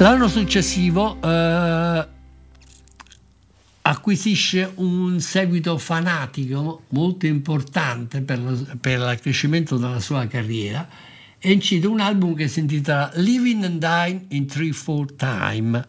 L'anno 0.00 0.28
successivo 0.28 1.20
eh, 1.20 2.08
acquisisce 3.82 4.72
un 4.76 5.18
seguito 5.18 5.76
fanatico 5.76 6.84
molto 6.90 7.26
importante 7.26 8.20
per, 8.20 8.38
lo- 8.38 8.76
per 8.80 9.00
il 9.00 9.18
crescimento 9.20 9.76
della 9.76 9.98
sua 9.98 10.28
carriera 10.28 10.88
e 11.36 11.50
incide 11.50 11.88
un 11.88 11.98
album 11.98 12.36
che 12.36 12.46
si 12.46 12.60
intitola 12.60 13.10
Living 13.14 13.64
and 13.64 13.80
Dying 13.80 14.26
in 14.28 14.46
Three 14.46 14.70
Four 14.70 15.14
Time 15.14 15.86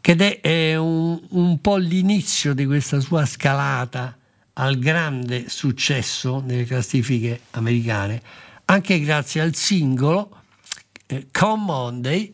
ed 0.00 0.22
è, 0.22 0.40
è 0.40 0.76
un, 0.76 1.20
un 1.28 1.60
po' 1.60 1.76
l'inizio 1.76 2.52
di 2.54 2.64
questa 2.64 3.00
sua 3.00 3.26
scalata 3.26 4.16
al 4.54 4.78
grande 4.78 5.44
successo 5.48 6.42
nelle 6.44 6.64
classifiche 6.64 7.42
americane, 7.50 8.20
anche 8.64 8.98
grazie 8.98 9.42
al 9.42 9.54
singolo 9.54 10.39
eh, 11.10 11.26
Come 11.32 11.64
Monday, 11.64 12.32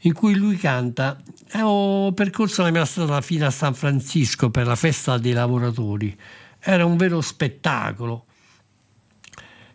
in 0.00 0.12
cui 0.12 0.34
lui 0.34 0.56
canta 0.56 1.20
"Eh, 1.52 1.60
ho 1.62 2.12
percorso 2.12 2.62
la 2.62 2.70
mia 2.70 2.84
strada 2.84 3.20
fino 3.20 3.46
a 3.46 3.50
San 3.50 3.74
Francisco 3.74 4.50
per 4.50 4.66
la 4.66 4.74
festa 4.74 5.18
dei 5.18 5.32
lavoratori. 5.32 6.16
Era 6.58 6.84
un 6.84 6.96
vero 6.96 7.20
spettacolo. 7.20 8.24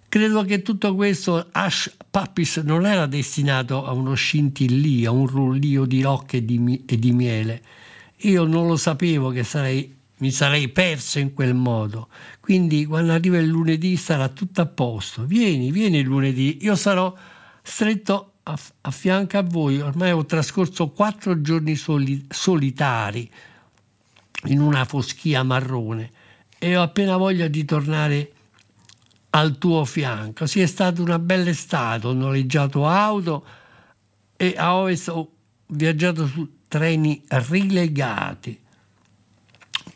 Credo 0.10 0.44
che 0.44 0.64
tutto 0.64 0.96
questo 0.96 1.50
Ash 1.52 1.96
Puppies 2.10 2.58
non 2.58 2.88
era 2.88 3.06
destinato 3.06 3.86
a 3.86 3.92
uno 3.92 4.16
scintillio, 4.16 5.12
a 5.12 5.14
un 5.14 5.28
rullio 5.28 5.86
di 5.86 6.02
rocche 6.02 6.38
e 6.38 6.46
di 6.46 7.12
miele. 7.12 7.62
Io 8.24 8.44
non 8.46 8.66
lo 8.66 8.76
sapevo 8.76 9.30
che 9.30 9.44
sarei, 9.44 9.99
mi 10.20 10.32
sarei 10.32 10.70
perso 10.70 11.20
in 11.20 11.34
quel 11.34 11.54
modo. 11.54 12.10
Quindi 12.40 12.86
quando 12.86 13.12
arriva 13.12 13.38
il 13.38 13.48
lunedì 13.48 13.98
sarà 13.98 14.30
tutto 14.30 14.62
a 14.62 14.66
posto. 14.66 15.26
Vieni, 15.26 15.72
vieni 15.72 16.00
il 16.00 16.06
lunedì, 16.06 16.60
io 16.62 16.76
sarò 16.76 17.14
stretto 17.62 18.34
a, 18.44 18.58
a 18.82 18.92
fianco 18.92 19.38
a 19.38 19.44
voi. 19.44 19.82
Ormai 19.82 20.12
ho 20.12 20.26
trascorso 20.26 20.90
quattro 20.90 21.42
giorni 21.42 21.76
soli- 21.76 22.26
solitari 22.30 23.30
in 24.46 24.62
una 24.62 24.86
foschia 24.86 25.44
marrone 25.44 26.12
e 26.58 26.76
ho 26.76 26.82
appena 26.82 27.18
voglia 27.18 27.48
di 27.48 27.66
tornare 27.66 28.32
al 29.32 29.58
tuo 29.58 29.86
fianco. 29.86 30.46
Sì, 30.46 30.62
è 30.62 30.66
stata 30.66 31.02
una 31.02 31.20
bella 31.20 31.50
estate, 31.50 32.08
ho 32.08 32.14
noleggiato 32.14 32.88
auto 32.88 33.46
e 34.36 34.56
a 34.58 34.76
ovest 34.76 35.10
ho 35.10 35.32
viaggiato 35.68 36.28
su 36.28 36.58
treni 36.68 37.24
rilegati. 37.28 38.60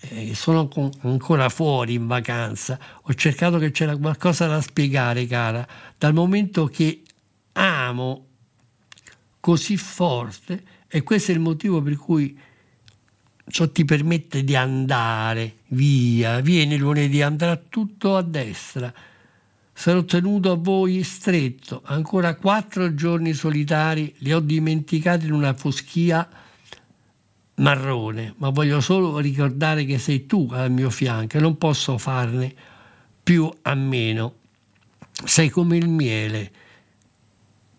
Eh, 0.09 0.35
sono 0.35 0.67
con- 0.67 0.91
ancora 1.01 1.47
fuori 1.47 1.93
in 1.93 2.07
vacanza. 2.07 2.77
Ho 3.03 3.13
cercato 3.13 3.57
che 3.57 3.71
c'era 3.71 3.95
qualcosa 3.95 4.47
da 4.47 4.59
spiegare, 4.59 5.25
cara, 5.27 5.65
dal 5.97 6.13
momento 6.13 6.65
che 6.65 7.03
amo 7.53 8.27
così 9.39 9.77
forte 9.77 10.63
e 10.89 11.03
questo 11.03 11.31
è 11.31 11.35
il 11.35 11.39
motivo 11.39 11.81
per 11.81 11.95
cui 11.95 12.37
ciò 13.47 13.69
ti 13.69 13.85
permette 13.85 14.43
di 14.43 14.57
andare 14.57 15.59
via. 15.67 16.41
Vieni 16.41 16.77
lunedì, 16.77 17.21
andrà 17.21 17.55
tutto 17.55 18.17
a 18.17 18.21
destra. 18.21 18.93
Sarò 19.71 20.03
tenuto 20.03 20.51
a 20.51 20.55
voi 20.55 21.01
stretto. 21.03 21.81
Ancora 21.85 22.35
quattro 22.35 22.93
giorni 22.93 23.31
solitari 23.33 24.13
li 24.17 24.33
ho 24.33 24.41
dimenticati 24.41 25.27
in 25.27 25.31
una 25.31 25.53
foschia 25.53 26.27
marrone, 27.55 28.33
ma 28.37 28.49
voglio 28.49 28.81
solo 28.81 29.17
ricordare 29.19 29.85
che 29.85 29.97
sei 29.97 30.25
tu 30.25 30.47
al 30.51 30.71
mio 30.71 30.89
fianco 30.89 31.37
e 31.37 31.39
non 31.39 31.57
posso 31.57 31.97
farne 31.97 32.53
più 33.21 33.49
a 33.61 33.75
meno. 33.75 34.35
Sei 35.23 35.49
come 35.49 35.77
il 35.77 35.87
miele, 35.87 36.51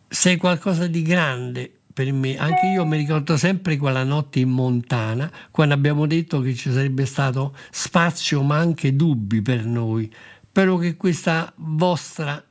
sei 0.08 0.36
qualcosa 0.36 0.86
di 0.86 1.02
grande 1.02 1.72
per 1.92 2.12
me. 2.12 2.36
Anche 2.36 2.66
io 2.66 2.84
mi 2.84 2.96
ricordo 2.96 3.36
sempre 3.36 3.76
quella 3.76 4.04
notte 4.04 4.40
in 4.40 4.50
Montana, 4.50 5.30
quando 5.50 5.74
abbiamo 5.74 6.06
detto 6.06 6.40
che 6.40 6.54
ci 6.54 6.70
sarebbe 6.72 7.06
stato 7.06 7.56
spazio 7.70 8.42
ma 8.42 8.58
anche 8.58 8.94
dubbi 8.94 9.42
per 9.42 9.64
noi. 9.64 10.12
Spero 10.48 10.76
che 10.76 10.96
questa 10.96 11.52
vostra 11.56 12.42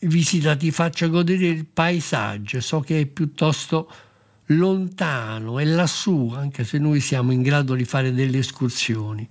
visita 0.00 0.56
ti 0.56 0.70
faccia 0.70 1.06
godere 1.06 1.46
il 1.46 1.64
paesaggio. 1.64 2.60
So 2.60 2.80
che 2.80 3.00
è 3.00 3.06
piuttosto 3.06 3.90
lontano 4.52 5.58
e 5.58 5.64
lassù, 5.64 6.32
anche 6.34 6.64
se 6.64 6.78
noi 6.78 7.00
siamo 7.00 7.32
in 7.32 7.42
grado 7.42 7.74
di 7.74 7.84
fare 7.84 8.12
delle 8.12 8.38
escursioni. 8.38 9.28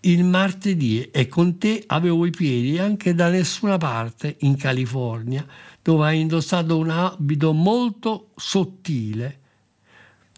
Il 0.00 0.24
martedì 0.24 1.10
e 1.10 1.28
con 1.28 1.58
te 1.58 1.84
avevo 1.86 2.26
i 2.26 2.30
piedi 2.30 2.78
anche 2.78 3.14
da 3.14 3.28
nessuna 3.28 3.78
parte 3.78 4.36
in 4.40 4.56
California, 4.56 5.46
dove 5.80 6.06
hai 6.06 6.20
indossato 6.20 6.76
un 6.76 6.90
abito 6.90 7.52
molto 7.52 8.30
sottile 8.36 9.38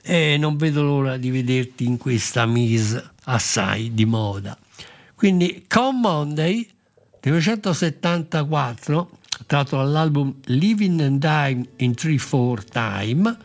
e 0.02 0.36
non 0.36 0.56
vedo 0.56 0.82
l'ora 0.82 1.16
di 1.16 1.30
vederti 1.30 1.86
in 1.86 1.96
questa 1.96 2.44
mise 2.44 3.12
assai 3.24 3.94
di 3.94 4.04
moda. 4.04 4.58
Quindi 5.14 5.64
Come 5.66 5.98
Monday 6.00 6.68
1974, 7.22 9.10
tratto 9.46 9.76
dall'album 9.76 10.34
Living 10.44 11.00
and 11.00 11.18
Dying 11.18 11.68
in 11.76 11.92
3-4 11.92 12.64
Time, 12.70 13.38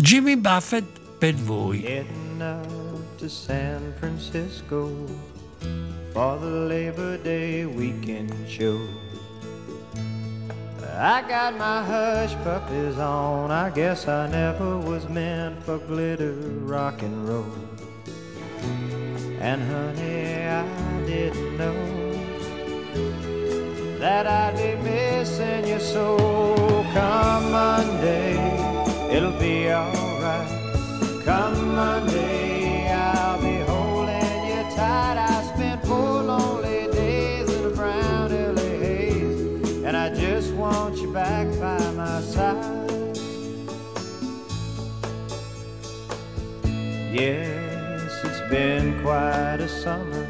Jimmy 0.00 0.36
Buffett 0.36 0.84
per 1.20 1.32
voi. 1.32 1.78
Heading 1.78 2.42
out 2.42 3.18
to 3.18 3.28
San 3.28 3.92
Francisco 3.98 4.90
for 6.12 6.38
the 6.38 6.46
Labor 6.46 7.16
Day 7.18 7.66
weekend 7.66 8.32
show. 8.48 8.80
I 10.94 11.22
got 11.22 11.56
my 11.56 11.82
hush 11.82 12.34
puppies 12.44 12.98
on. 12.98 13.50
I 13.50 13.70
guess 13.70 14.08
I 14.08 14.28
never 14.28 14.78
was 14.78 15.08
meant 15.08 15.62
for 15.62 15.78
glitter 15.78 16.32
rock 16.64 17.02
and 17.02 17.28
roll. 17.28 17.46
And 19.40 19.62
honey, 19.62 20.46
I 20.46 20.64
didn't 21.06 21.56
know 21.56 21.74
that 23.98 24.26
I'd 24.26 24.56
be 24.56 24.74
missing 24.82 25.66
you 25.66 25.80
so. 25.80 26.16
Come 26.92 27.52
Monday, 27.52 28.36
it'll 29.12 29.38
be 29.38 29.70
alright. 29.70 30.48
Come 31.24 31.74
Monday, 31.74 32.90
I'll 32.90 33.40
be 33.40 33.58
holding 33.70 34.46
you 34.46 34.62
tight. 34.74 35.18
I 35.18 35.52
spent 35.54 35.84
four 35.86 36.22
lonely 36.22 36.90
days 36.92 37.50
in 37.52 37.66
a 37.66 37.70
brown 37.70 38.30
LA 38.30 38.62
haze, 38.62 39.82
and 39.84 39.96
I 39.96 40.14
just 40.14 40.52
want 40.54 40.96
you 40.96 41.12
back 41.12 41.46
by 41.60 41.78
my 41.92 42.20
side. 42.22 42.80
Yes, 47.12 48.10
it's 48.24 48.50
been 48.50 49.00
quite 49.02 49.60
a 49.60 49.68
summer. 49.68 50.26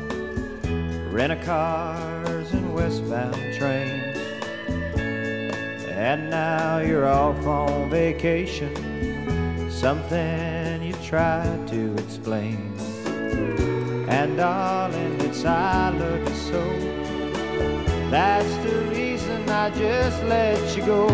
Rent 1.13 1.33
a 1.33 1.37
cars 1.45 2.53
and 2.53 2.75
westbound 2.75 3.55
trains. 3.55 4.12
And 6.03 6.31
now 6.31 6.79
you're 6.79 7.07
off 7.07 7.47
on 7.47 7.89
vacation. 7.89 8.75
Something 9.71 10.83
you 10.83 10.95
tried 10.95 11.69
to 11.69 11.95
explain. 11.95 12.59
And 14.09 14.37
darling, 14.37 15.21
it's 15.21 15.45
I 15.45 15.91
love 15.91 16.29
you 16.29 16.35
so. 16.35 16.63
That's 18.11 18.53
the 18.65 18.79
reason 18.91 19.49
I 19.49 19.71
just 19.71 20.21
let 20.25 20.77
you 20.77 20.85
go. 20.87 21.07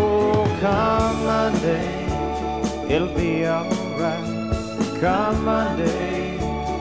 Come 0.59 1.17
Monday, 1.27 2.89
it'll 2.89 3.15
be 3.15 3.47
alright. 3.47 5.01
Come 5.03 5.45
Monday, 5.45 6.39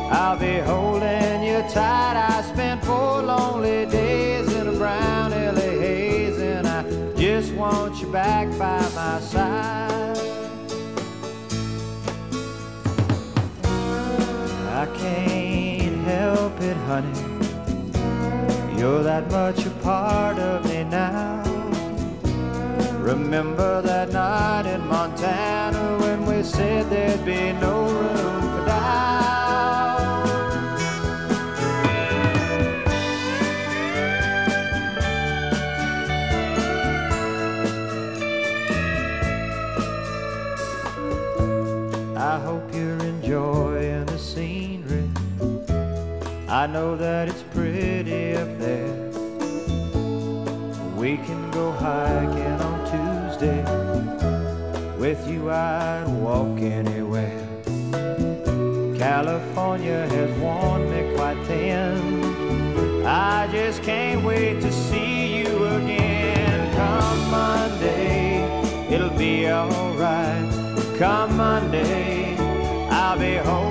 I'll 0.09 0.39
be 0.39 0.59
holding 0.59 1.43
you 1.43 1.59
tight. 1.73 2.15
I 2.15 2.41
spent 2.53 2.85
four 2.85 3.21
lonely 3.21 3.85
days 3.85 4.06
want 7.57 7.99
you 7.99 8.07
back 8.11 8.47
by 8.59 8.79
my 8.93 9.19
side. 9.19 10.17
I 14.81 14.85
can't 14.95 15.97
help 16.05 16.61
it, 16.61 16.77
honey. 16.85 17.19
You're 18.79 19.01
that 19.01 19.31
much 19.31 19.65
a 19.65 19.71
part 19.81 20.37
of 20.37 20.65
me 20.65 20.83
now. 20.83 21.43
Remember 22.99 23.81
that 23.81 24.11
night 24.11 24.67
in 24.67 24.87
Montana 24.87 25.97
when 25.99 26.25
we 26.27 26.43
said 26.43 26.87
there'd 26.91 27.25
be 27.25 27.53
no 27.53 27.89
room 27.89 28.41
for 28.41 28.65
doubt. 28.67 29.26
I 46.57 46.65
know 46.65 46.97
that 46.97 47.29
it's 47.29 47.43
pretty 47.53 48.35
up 48.35 48.57
there. 48.57 48.91
We 50.95 51.17
can 51.17 51.51
go 51.51 51.71
hiking 51.71 52.59
on 52.67 52.77
Tuesday. 52.89 53.61
With 54.97 55.29
you, 55.29 55.51
I'd 55.51 56.07
walk 56.07 56.59
anywhere. 56.59 57.47
California 58.97 60.07
has 60.09 60.31
worn 60.39 60.89
me 60.89 61.15
quite 61.15 61.39
thin. 61.45 63.05
I 63.05 63.47
just 63.51 63.83
can't 63.83 64.25
wait 64.25 64.59
to 64.61 64.71
see 64.71 65.37
you 65.37 65.63
again. 65.63 66.73
Come 66.75 67.29
Monday, 67.29 68.41
it'll 68.91 69.15
be 69.15 69.47
alright. 69.47 70.51
Come 70.97 71.37
Monday, 71.37 72.35
I'll 72.89 73.19
be 73.19 73.35
holding 73.35 73.66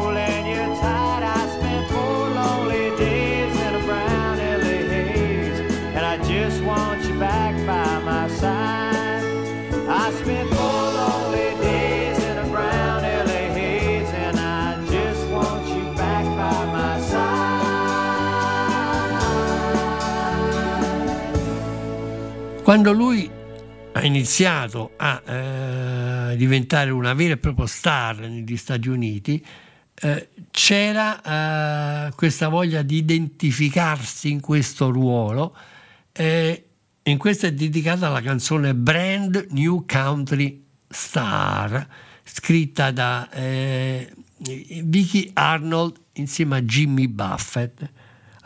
Quando 22.66 22.90
lui 22.90 23.30
ha 23.92 24.04
iniziato 24.04 24.94
a 24.96 25.22
eh, 25.24 26.36
diventare 26.36 26.90
una 26.90 27.14
vera 27.14 27.34
e 27.34 27.36
propria 27.36 27.68
star 27.68 28.18
negli 28.18 28.56
Stati 28.56 28.88
Uniti, 28.88 29.40
eh, 29.94 30.30
c'era 30.50 32.08
eh, 32.08 32.12
questa 32.16 32.48
voglia 32.48 32.82
di 32.82 32.96
identificarsi 32.96 34.32
in 34.32 34.40
questo 34.40 34.90
ruolo. 34.90 35.56
e 36.10 36.64
in 37.04 37.18
questo 37.18 37.46
è 37.46 37.52
dedicata 37.52 38.08
la 38.08 38.20
canzone 38.20 38.74
Brand 38.74 39.46
New 39.50 39.84
Country 39.86 40.64
Star, 40.88 41.86
scritta 42.24 42.90
da 42.90 43.30
eh, 43.30 44.12
Vicky 44.82 45.30
Arnold 45.34 46.00
insieme 46.14 46.56
a 46.56 46.62
Jimmy 46.62 47.06
Buffett. 47.06 47.88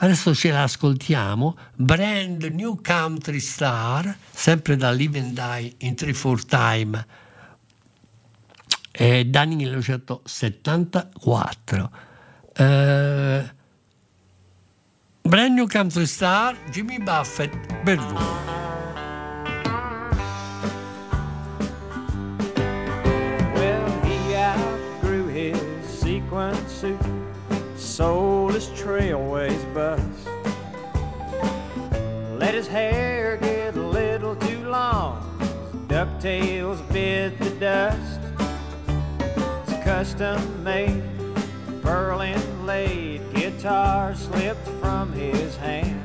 Adesso 0.02 0.34
ce 0.34 0.50
la 0.50 0.62
ascoltiamo, 0.62 1.58
Brand 1.76 2.42
New 2.44 2.80
Country 2.82 3.38
Star, 3.38 4.16
sempre 4.30 4.76
da 4.76 4.90
Live 4.92 5.18
and 5.18 5.38
Die 5.38 5.74
in 5.78 5.92
3-4 5.92 6.46
Time, 6.46 7.06
è 8.90 9.26
da 9.26 9.44
1974. 9.44 11.90
Eh, 12.54 13.50
Brand 15.20 15.54
New 15.54 15.66
Country 15.66 16.06
Star, 16.06 16.56
Jimmy 16.70 16.98
Buffett, 16.98 17.54
per 17.84 17.98
voi. 17.98 18.48
Suit, 26.80 27.19
sold 28.00 28.54
his 28.54 28.68
trailways 28.68 29.62
bus, 29.74 30.00
let 32.38 32.54
his 32.54 32.66
hair 32.66 33.36
get 33.36 33.76
a 33.76 33.86
little 33.88 34.34
too 34.36 34.66
long, 34.70 35.20
his 35.38 35.80
ducktails 35.86 36.80
bit 36.94 37.38
the 37.38 37.50
dust. 37.60 38.20
It's 39.68 39.84
custom 39.84 40.64
made, 40.64 41.02
pearl 41.82 42.22
inlaid 42.22 43.20
guitar 43.34 44.14
slipped 44.14 44.66
from 44.80 45.12
his 45.12 45.54
hand. 45.56 46.02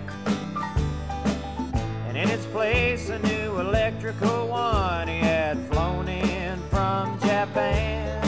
And 2.09 2.17
in 2.17 2.29
its 2.29 2.45
place, 2.47 3.07
a 3.07 3.19
new 3.19 3.61
electrical 3.61 4.49
one 4.49 5.07
he 5.07 5.19
had 5.19 5.57
flown 5.69 6.09
in 6.09 6.59
from 6.69 7.17
Japan. 7.21 8.24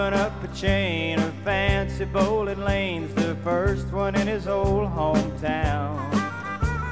Open 0.00 0.14
up 0.14 0.42
a 0.42 0.48
chain 0.56 1.18
of 1.18 1.32
fancy 1.44 2.06
bowling 2.06 2.60
lanes, 2.64 3.12
the 3.14 3.34
first 3.44 3.86
one 3.92 4.14
in 4.14 4.26
his 4.26 4.46
old 4.46 4.88
hometown. 4.88 5.98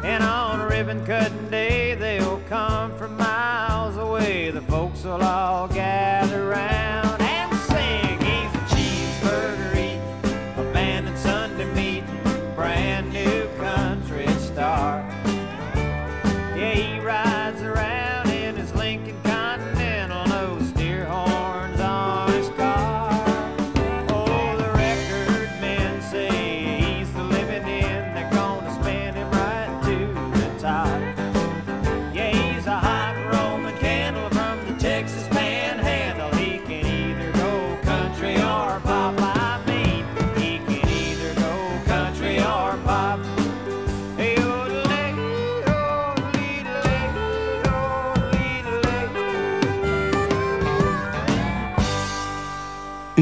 And 0.05 0.23
on 0.23 0.69
ribbon 0.69 1.07
cutting 1.07 1.49
day, 1.49 1.95
they'll 1.95 2.41
come 2.51 2.95
from 2.99 3.17
miles 3.17 3.97
away. 3.97 4.51
The 4.51 4.61
folks 4.63 5.05
will 5.05 5.23
all 5.23 5.69
gather 5.69 6.49
round 6.49 7.08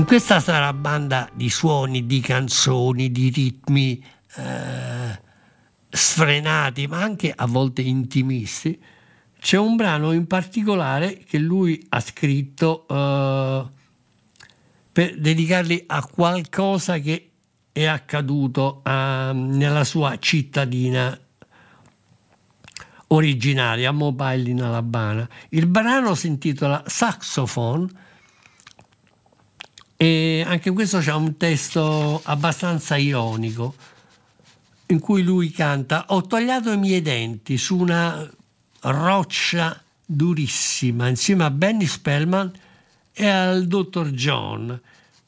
questa 0.07 0.38
sarabanda 0.38 1.28
di 1.34 1.50
suoni, 1.50 2.07
di 2.07 2.20
canzoni, 2.20 3.11
di 3.11 3.28
ritmi 3.28 4.02
eh, 4.36 5.20
sfrenati, 5.88 6.86
ma 6.86 7.02
anche 7.02 7.32
a 7.34 7.44
volte 7.46 7.82
intimisti, 7.82 8.80
c'è 9.40 9.59
un 9.59 9.74
brano 9.74 10.12
in 10.12 10.28
particolare 10.28 11.18
che 11.18 11.38
lui 11.38 11.84
ha 11.88 11.98
scritto 11.98 12.86
eh, 12.88 13.66
per 14.92 15.18
dedicarli 15.18 15.84
a 15.88 16.07
qualcosa 16.07 16.98
che 16.98 17.30
è 17.72 17.84
accaduto 17.84 18.82
eh, 18.84 19.32
nella 19.34 19.82
sua 19.82 20.20
cittadina 20.20 21.18
originaria, 23.09 23.90
Mobile 23.90 24.50
in 24.50 24.62
Alabama. 24.62 25.28
Il 25.48 25.66
brano 25.66 26.14
si 26.14 26.28
intitola 26.28 26.84
Saxophone 26.86 28.04
e 29.97 30.44
anche 30.47 30.70
questo 30.72 30.99
c'è 30.99 31.12
un 31.12 31.36
testo 31.36 32.20
abbastanza 32.24 32.97
ironico 32.97 33.74
in 34.88 35.01
cui 35.01 35.22
lui 35.22 35.51
canta 35.51 36.05
Ho 36.09 36.22
tagliato 36.22 36.70
i 36.70 36.78
miei 36.78 37.03
denti 37.03 37.57
su 37.57 37.78
una 37.78 38.28
roccia 38.82 39.80
durissima 40.05 41.09
insieme 41.09 41.44
a 41.44 41.51
Benny 41.51 41.86
Spellman 41.86 42.53
e 43.12 43.26
al 43.26 43.66
dottor 43.66 44.11
John. 44.11 44.80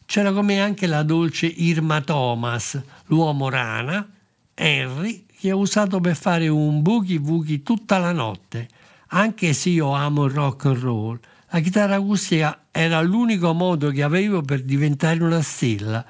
C'era 0.05 0.33
con 0.33 0.45
me 0.45 0.61
anche 0.61 0.87
la 0.87 1.03
dolce 1.03 1.47
Irma 1.47 2.01
Thomas, 2.03 2.81
l'uomo 3.07 3.49
rana, 3.49 4.09
Henry, 4.55 5.27
che 5.39 5.53
ho 5.53 5.59
usato 5.59 6.01
per 6.01 6.17
fare 6.17 6.49
un 6.49 6.83
boogie 6.83 7.19
woogie 7.19 7.63
tutta 7.63 7.99
la 7.99 8.13
notte, 8.13 8.69
anche 9.09 9.53
se 9.53 9.71
io 9.71 9.93
amo 9.93 10.25
il 10.25 10.33
rock 10.33 10.67
and 10.67 10.79
roll. 10.79 11.21
La 11.51 11.61
chitarra 11.61 11.97
acustica 11.97 12.67
era 12.81 13.01
l'unico 13.01 13.53
modo 13.55 13.91
che 13.91 14.05
avevo 14.05 14.41
per 14.41 14.63
diventare 14.63 15.21
una 15.21 15.43
stella, 15.43 16.05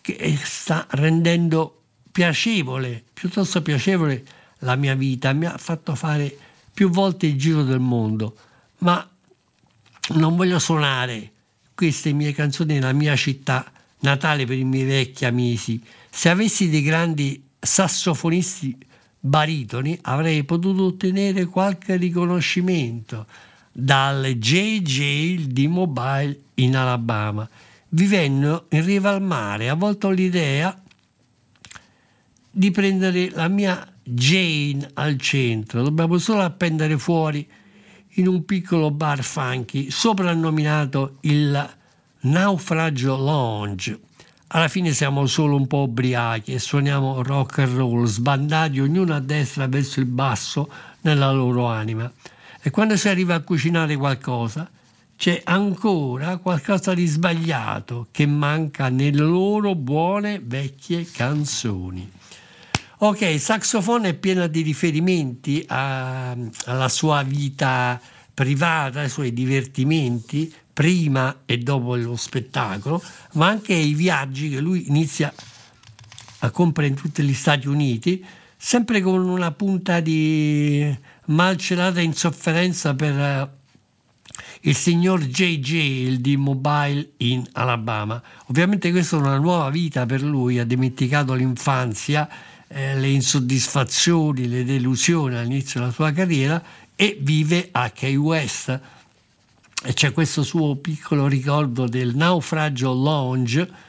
che 0.00 0.38
sta 0.44 0.86
rendendo 0.90 1.82
piacevole, 2.12 3.02
piuttosto 3.12 3.62
piacevole 3.62 4.24
la 4.58 4.76
mia 4.76 4.94
vita, 4.94 5.32
mi 5.32 5.46
ha 5.46 5.58
fatto 5.58 5.96
fare 5.96 6.36
più 6.72 6.88
volte 6.88 7.26
il 7.26 7.36
giro 7.36 7.64
del 7.64 7.80
mondo, 7.80 8.36
ma 8.78 9.08
non 10.10 10.36
voglio 10.36 10.60
suonare 10.60 11.32
queste 11.74 12.12
mie 12.12 12.32
canzoni 12.32 12.74
nella 12.74 12.92
mia 12.92 13.16
città 13.16 13.68
natale 14.00 14.46
per 14.46 14.56
i 14.56 14.64
miei 14.64 14.84
vecchi 14.84 15.24
amici. 15.24 15.82
Se 16.08 16.28
avessi 16.28 16.70
dei 16.70 16.82
grandi 16.82 17.44
sassofonisti 17.58 18.78
baritoni 19.18 19.98
avrei 20.02 20.44
potuto 20.44 20.84
ottenere 20.84 21.46
qualche 21.46 21.96
riconoscimento 21.96 23.26
dal 23.80 24.24
JJ 24.24 25.46
di 25.46 25.68
Mobile 25.68 26.36
in 26.54 26.76
Alabama. 26.76 27.48
Vivendo 27.90 28.66
in 28.70 28.84
riva 28.84 29.10
al 29.10 29.22
mare, 29.22 29.68
a 29.68 29.74
volte 29.74 30.08
ho 30.08 30.10
l'idea 30.10 30.76
di 32.50 32.72
prendere 32.72 33.30
la 33.30 33.46
mia 33.46 33.86
Jane 34.02 34.90
al 34.94 35.16
centro. 35.20 35.82
Dobbiamo 35.82 36.18
solo 36.18 36.42
appendere 36.42 36.98
fuori 36.98 37.48
in 38.14 38.26
un 38.26 38.44
piccolo 38.44 38.90
bar 38.90 39.22
funky 39.22 39.90
soprannominato 39.90 41.18
il 41.20 41.76
Naufragio 42.22 43.16
Lounge. 43.16 44.00
Alla 44.48 44.66
fine 44.66 44.92
siamo 44.92 45.26
solo 45.26 45.54
un 45.54 45.68
po' 45.68 45.82
ubriachi 45.82 46.52
e 46.52 46.58
suoniamo 46.58 47.22
rock 47.22 47.60
and 47.60 47.76
roll, 47.76 48.06
sbandati 48.06 48.80
ognuno 48.80 49.14
a 49.14 49.20
destra 49.20 49.68
verso 49.68 50.00
il 50.00 50.06
basso 50.06 50.68
nella 51.02 51.30
loro 51.30 51.66
anima. 51.66 52.10
E 52.60 52.70
quando 52.70 52.96
si 52.96 53.08
arriva 53.08 53.34
a 53.34 53.40
cucinare 53.40 53.96
qualcosa, 53.96 54.68
c'è 55.16 55.42
ancora 55.44 56.36
qualcosa 56.38 56.94
di 56.94 57.06
sbagliato 57.06 58.08
che 58.10 58.26
manca 58.26 58.88
nelle 58.88 59.22
loro 59.22 59.74
buone 59.74 60.40
vecchie 60.42 61.08
canzoni. 61.10 62.10
Ok, 62.98 63.20
il 63.22 63.40
saxofone 63.40 64.08
è 64.10 64.14
pieno 64.14 64.46
di 64.48 64.62
riferimenti 64.62 65.64
a- 65.68 66.36
alla 66.66 66.88
sua 66.88 67.22
vita 67.22 68.00
privata, 68.34 69.00
ai 69.00 69.08
suoi 69.08 69.32
divertimenti 69.32 70.52
prima 70.72 71.42
e 71.46 71.58
dopo 71.58 71.96
lo 71.96 72.16
spettacolo, 72.16 73.02
ma 73.34 73.46
anche 73.48 73.74
ai 73.74 73.94
viaggi 73.94 74.48
che 74.48 74.60
lui 74.60 74.86
inizia 74.88 75.32
a 76.40 76.50
compiere 76.50 76.88
in 76.88 76.94
tutti 76.94 77.22
gli 77.22 77.34
Stati 77.34 77.66
Uniti, 77.66 78.24
sempre 78.56 79.00
con 79.00 79.28
una 79.28 79.50
punta 79.50 79.98
di 80.00 80.96
malcelata 81.28 82.00
insofferenza 82.00 82.94
per 82.94 83.18
eh, 83.18 83.48
il 84.62 84.74
signor 84.74 85.24
JJ, 85.24 85.72
il 85.72 86.20
di 86.20 86.36
Mobile 86.36 87.12
in 87.18 87.46
Alabama. 87.52 88.20
Ovviamente 88.46 88.90
questa 88.90 89.16
è 89.16 89.20
una 89.20 89.38
nuova 89.38 89.70
vita 89.70 90.06
per 90.06 90.22
lui, 90.22 90.58
ha 90.58 90.64
dimenticato 90.64 91.34
l'infanzia, 91.34 92.28
eh, 92.68 92.96
le 92.96 93.08
insoddisfazioni, 93.08 94.48
le 94.48 94.64
delusioni 94.64 95.36
all'inizio 95.36 95.80
della 95.80 95.92
sua 95.92 96.12
carriera 96.12 96.62
e 96.94 97.18
vive 97.20 97.68
a 97.72 97.90
Key 97.90 98.16
West. 98.16 98.80
E 99.84 99.92
c'è 99.94 100.12
questo 100.12 100.42
suo 100.42 100.74
piccolo 100.76 101.28
ricordo 101.28 101.86
del 101.86 102.16
naufragio 102.16 102.92
lounge, 102.92 103.86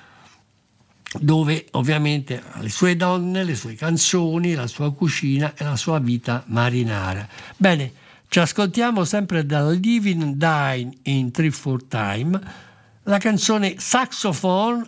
dove 1.17 1.67
ovviamente 1.71 2.41
ha 2.51 2.61
le 2.61 2.69
sue 2.69 2.95
donne, 2.95 3.43
le 3.43 3.55
sue 3.55 3.75
canzoni, 3.75 4.53
la 4.53 4.67
sua 4.67 4.93
cucina 4.93 5.53
e 5.55 5.63
la 5.63 5.75
sua 5.75 5.99
vita 5.99 6.43
marinara. 6.47 7.27
Bene, 7.57 7.91
ci 8.27 8.39
ascoltiamo 8.39 9.03
sempre 9.05 9.45
dal 9.45 9.75
Living 9.75 10.35
Dine 10.35 10.91
in 11.03 11.31
Three 11.31 11.51
Four 11.51 11.83
Time 11.85 12.67
la 13.03 13.17
canzone 13.17 13.75
Saxophone 13.79 14.87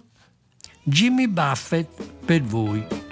Jimmy 0.84 1.28
Buffett 1.28 1.89
per 2.24 2.41
voi. 2.43 3.11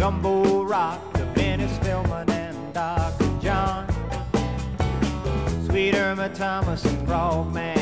Gumbo 0.00 0.64
Rock, 0.64 1.12
the 1.12 1.26
Benny 1.34 1.66
Spillman 1.66 2.30
and 2.30 2.72
Dr. 2.72 3.38
John. 3.38 3.86
Sweet 5.66 5.94
Irma 5.94 6.30
Thomas 6.30 6.82
and 6.86 7.06
Frogman 7.06 7.79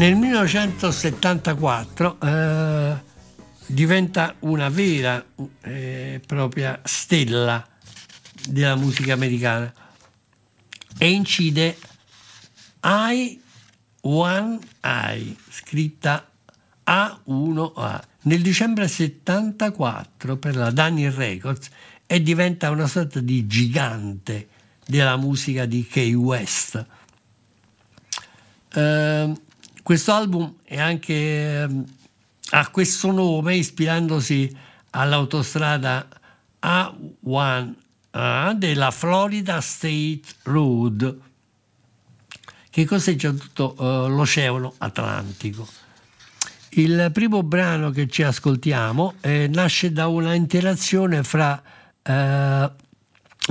Nel 0.00 0.16
1974 0.16 2.20
eh, 2.22 2.96
diventa 3.66 4.34
una 4.38 4.70
vera 4.70 5.22
e 5.60 6.22
propria 6.26 6.80
stella 6.84 7.68
della 8.48 8.76
musica 8.76 9.12
americana 9.12 9.70
e 10.96 11.10
incide 11.10 11.76
I 12.82 13.38
One 14.00 14.58
I, 14.82 15.36
scritta 15.50 16.30
A1A, 16.86 18.00
nel 18.22 18.40
dicembre 18.40 18.88
74 18.88 20.38
per 20.38 20.56
la 20.56 20.70
Daniel 20.70 21.12
Records 21.12 21.68
e 22.06 22.22
diventa 22.22 22.70
una 22.70 22.86
sorta 22.86 23.20
di 23.20 23.46
gigante 23.46 24.48
della 24.86 25.18
musica 25.18 25.66
di 25.66 25.86
Kay 25.86 26.14
West. 26.14 26.86
Eh, 28.72 29.48
questo 29.82 30.12
album 30.12 30.54
anche, 30.70 31.62
ehm, 31.62 31.84
ha 32.50 32.68
questo 32.70 33.10
nome 33.10 33.56
ispirandosi 33.56 34.54
all'autostrada 34.90 36.08
A1A 36.62 38.52
della 38.54 38.90
Florida 38.90 39.60
State 39.60 40.22
Road 40.44 41.28
che 42.70 42.84
costeggia 42.84 43.32
tutto 43.32 43.74
eh, 43.78 44.08
l'Oceano 44.08 44.74
Atlantico. 44.78 45.66
Il 46.70 47.10
primo 47.12 47.42
brano 47.42 47.90
che 47.90 48.08
ci 48.08 48.22
ascoltiamo 48.22 49.14
eh, 49.20 49.48
nasce 49.48 49.92
da 49.92 50.06
una 50.06 50.34
interazione 50.34 51.24
fra 51.24 51.60
eh, 52.00 52.70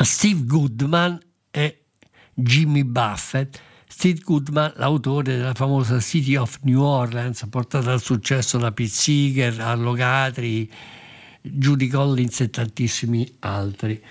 Steve 0.01 0.45
Goodman 0.45 1.19
e 1.51 1.83
Jimmy 2.33 2.83
Buffett. 2.85 3.61
Steve 3.99 4.21
Goodman, 4.23 4.71
l'autore 4.77 5.35
della 5.35 5.53
famosa 5.53 5.99
City 5.99 6.37
of 6.37 6.59
New 6.61 6.81
Orleans, 6.81 7.45
portata 7.49 7.91
al 7.91 8.01
successo 8.01 8.57
da 8.57 8.71
Pete 8.71 8.89
Seeger, 8.89 9.59
Arlo 9.59 9.91
Guthrie, 9.91 10.69
Judy 11.41 11.89
Collins 11.89 12.39
e 12.39 12.49
tantissimi 12.49 13.29
altri. 13.39 14.01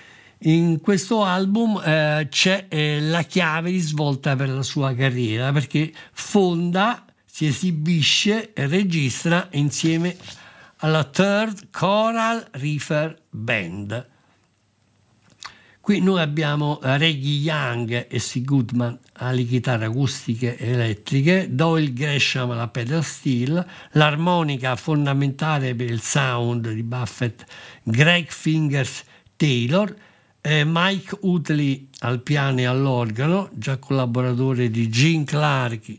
In 0.40 0.82
questo 0.82 1.24
album 1.24 1.80
eh, 1.82 2.26
c'è 2.28 2.66
eh, 2.68 3.00
la 3.00 3.22
chiave 3.22 3.70
di 3.70 3.78
svolta 3.78 4.36
per 4.36 4.50
la 4.50 4.62
sua 4.62 4.94
carriera 4.94 5.52
perché 5.52 5.90
fonda, 6.12 7.06
si 7.24 7.46
esibisce 7.46 8.52
e 8.52 8.66
registra 8.66 9.48
insieme 9.52 10.14
alla 10.80 11.04
Third 11.04 11.68
Choral 11.70 12.46
Reefer 12.50 13.22
Band. 13.30 14.17
Qui 15.88 16.02
noi 16.02 16.20
abbiamo 16.20 16.80
Reggie 16.82 17.40
Young 17.40 18.08
e 18.10 18.18
Steve 18.18 18.44
Goodman 18.44 18.98
alle 19.14 19.42
chitarre 19.44 19.86
acustiche 19.86 20.54
e 20.58 20.72
elettriche, 20.72 21.46
Doyle 21.48 21.94
Gresham 21.94 22.50
alla 22.50 22.68
pedal 22.68 23.02
steel, 23.02 23.66
l'armonica 23.92 24.76
fondamentale 24.76 25.74
per 25.74 25.90
il 25.90 26.02
sound 26.02 26.70
di 26.70 26.82
Buffett, 26.82 27.42
Greg 27.82 28.26
Fingers 28.28 29.02
Taylor, 29.34 29.96
eh, 30.42 30.62
Mike 30.66 31.16
Utley 31.22 31.88
al 32.00 32.20
piano 32.20 32.58
e 32.58 32.66
all'organo, 32.66 33.48
già 33.54 33.78
collaboratore 33.78 34.70
di 34.70 34.90
Gene 34.90 35.24
Clark 35.24 35.96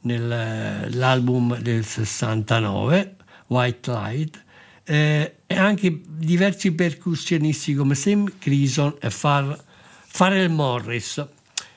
nell'album 0.00 1.56
del 1.56 1.86
69, 1.86 3.16
White 3.46 3.90
Light, 3.90 4.44
eh, 4.84 5.36
e 5.52 5.58
anche 5.58 6.00
diversi 6.06 6.72
percussionisti 6.72 7.74
come 7.74 7.94
Sam 7.94 8.38
Crison 8.38 8.96
e 8.98 9.10
Pharrell 9.10 10.50
Morris. 10.50 11.26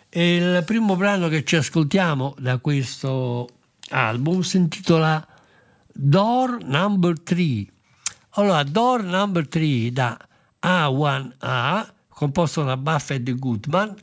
E 0.08 0.36
il 0.36 0.64
primo 0.64 0.96
brano 0.96 1.28
che 1.28 1.44
ci 1.44 1.58
ascoltiamo 1.58 2.36
da 2.40 2.58
questo 2.60 3.50
album 3.90 4.40
si 4.42 4.56
intitola 4.58 5.26
Door 5.92 6.64
Number 6.64 7.20
3. 7.20 7.66
Allora, 8.38 8.64
Door 8.64 9.04
Number 9.04 9.46
3 9.46 9.92
da 9.92 10.18
A1A, 10.64 11.92
composto 12.08 12.64
da 12.64 12.78
Buffett 12.78 13.28
e 13.28 13.34
Goodman. 13.34 13.94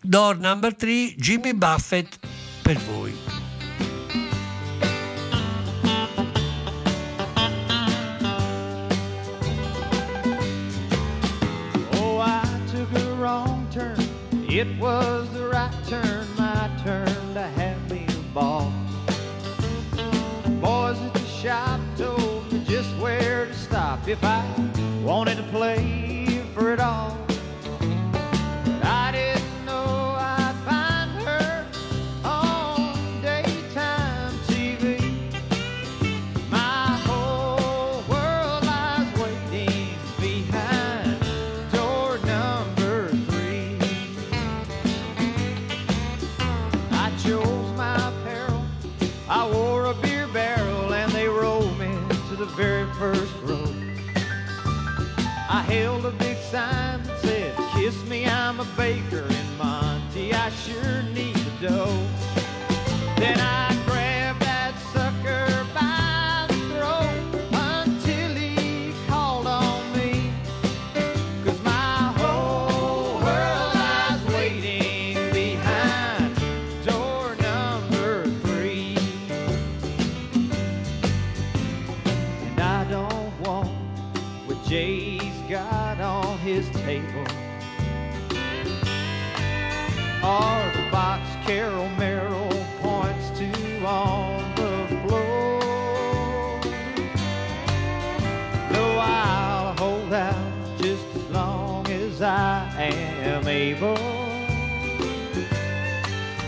Door 0.00 0.38
Number 0.38 0.74
3, 0.74 1.14
Jimmy 1.16 1.54
Buffett 1.54 2.18
per 2.60 2.78
voi. 2.80 3.47
It 14.58 14.76
was 14.80 15.37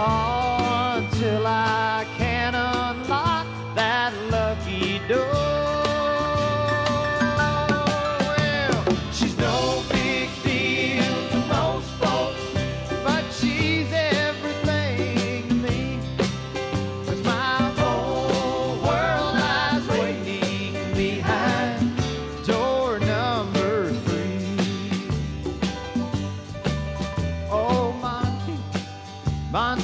Oh. 0.03 0.30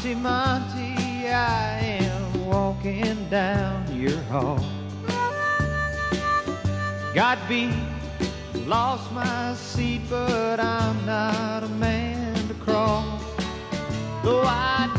Monty, 0.07 0.23
Monty, 0.23 1.29
I 1.31 1.79
am 1.81 2.47
walking 2.47 3.29
down 3.29 3.85
your 3.93 4.21
hall. 4.31 4.65
Got 7.13 7.39
beat, 7.49 7.75
lost 8.67 9.11
my 9.11 9.55
seat, 9.55 10.03
but 10.09 10.61
I'm 10.61 11.05
not 11.05 11.65
a 11.65 11.69
man 11.69 12.37
to 12.47 12.55
crawl. 12.55 13.19
Though 14.23 14.45
I 14.47 14.96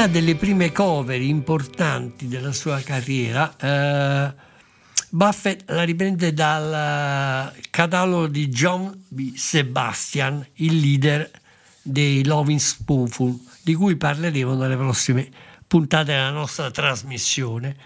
una 0.00 0.08
delle 0.08 0.34
prime 0.34 0.72
cover 0.72 1.20
importanti 1.20 2.26
della 2.26 2.52
sua 2.52 2.80
carriera, 2.80 3.54
eh, 3.58 4.34
Buffett 5.10 5.68
la 5.70 5.82
riprende 5.82 6.32
dal 6.32 7.52
eh, 7.54 7.60
catalogo 7.68 8.26
di 8.26 8.48
John 8.48 9.04
B. 9.08 9.34
Sebastian, 9.34 10.42
il 10.54 10.78
leader 10.78 11.30
dei 11.82 12.24
Loving 12.24 12.58
Spoonful, 12.58 13.38
di 13.60 13.74
cui 13.74 13.96
parleremo 13.96 14.54
nelle 14.54 14.76
prossime 14.76 15.28
puntate 15.66 16.12
della 16.12 16.30
nostra 16.30 16.70
trasmissione. 16.70 17.76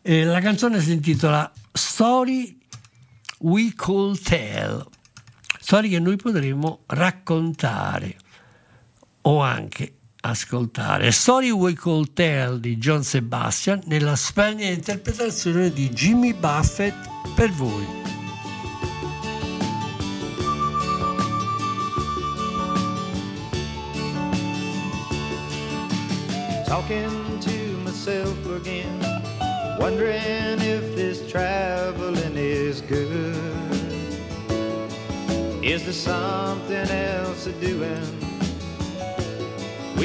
Eh, 0.00 0.22
la 0.22 0.40
canzone 0.40 0.80
si 0.80 0.92
intitola 0.92 1.50
Story 1.72 2.56
We 3.38 3.72
Call 3.74 4.16
Tell, 4.16 4.86
storie 5.58 5.90
che 5.90 5.98
noi 5.98 6.14
potremo 6.14 6.84
raccontare 6.86 8.16
o 9.22 9.40
anche 9.40 9.94
ascoltare 10.26 11.12
Story 11.12 11.50
We 11.50 11.74
Call 11.74 12.12
Tell 12.14 12.58
di 12.58 12.78
John 12.78 13.02
Sebastian 13.02 13.82
nella 13.84 14.16
splendida 14.16 14.70
interpretazione 14.70 15.70
di 15.70 15.90
Jimmy 15.90 16.32
Buffett 16.32 16.94
per 17.34 17.50
voi. 17.52 17.86
Talking 26.66 27.38
to 27.40 27.50
myself 27.84 28.46
again, 28.46 28.98
wondering 29.78 30.58
if 30.60 30.94
this 30.94 31.20
traveling 31.30 32.36
is 32.36 32.80
good. 32.80 33.12
Is 35.62 35.82
there 35.84 35.92
something 35.92 36.88
else 36.90 37.44
to 37.44 37.52
doing? 37.60 38.23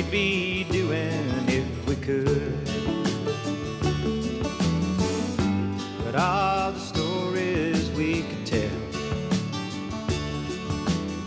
we'd 0.02 0.12
be 0.12 0.64
doing 0.72 1.43
if 1.47 1.86
we 1.86 1.95
could. 1.95 2.66
But 6.06 6.16
all 6.16 6.72
the 6.72 6.80
stories 6.80 7.89
we 7.91 8.22
could 8.22 8.45
tell, 8.45 8.80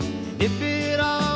and 0.01 0.41
if 0.41 0.59
it 0.59 0.99
all 0.99 1.32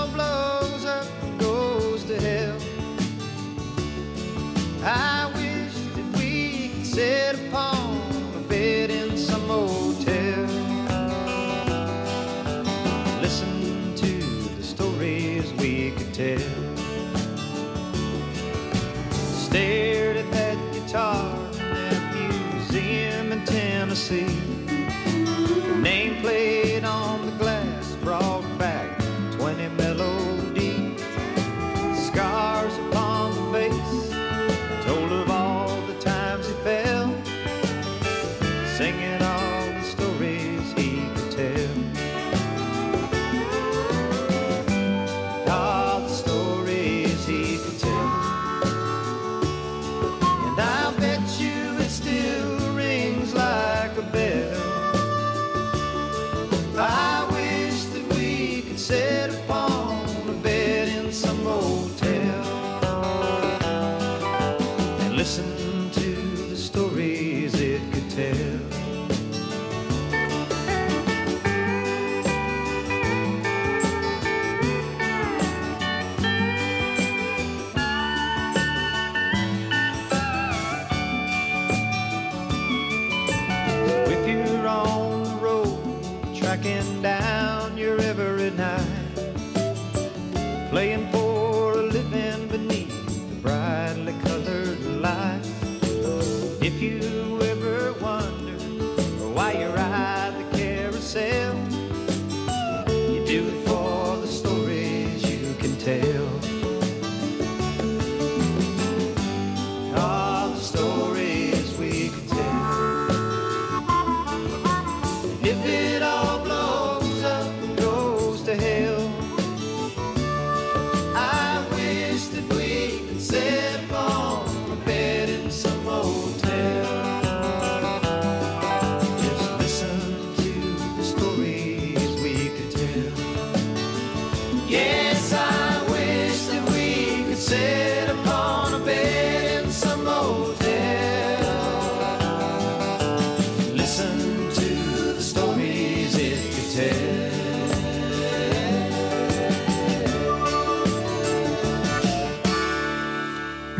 say 19.58 19.87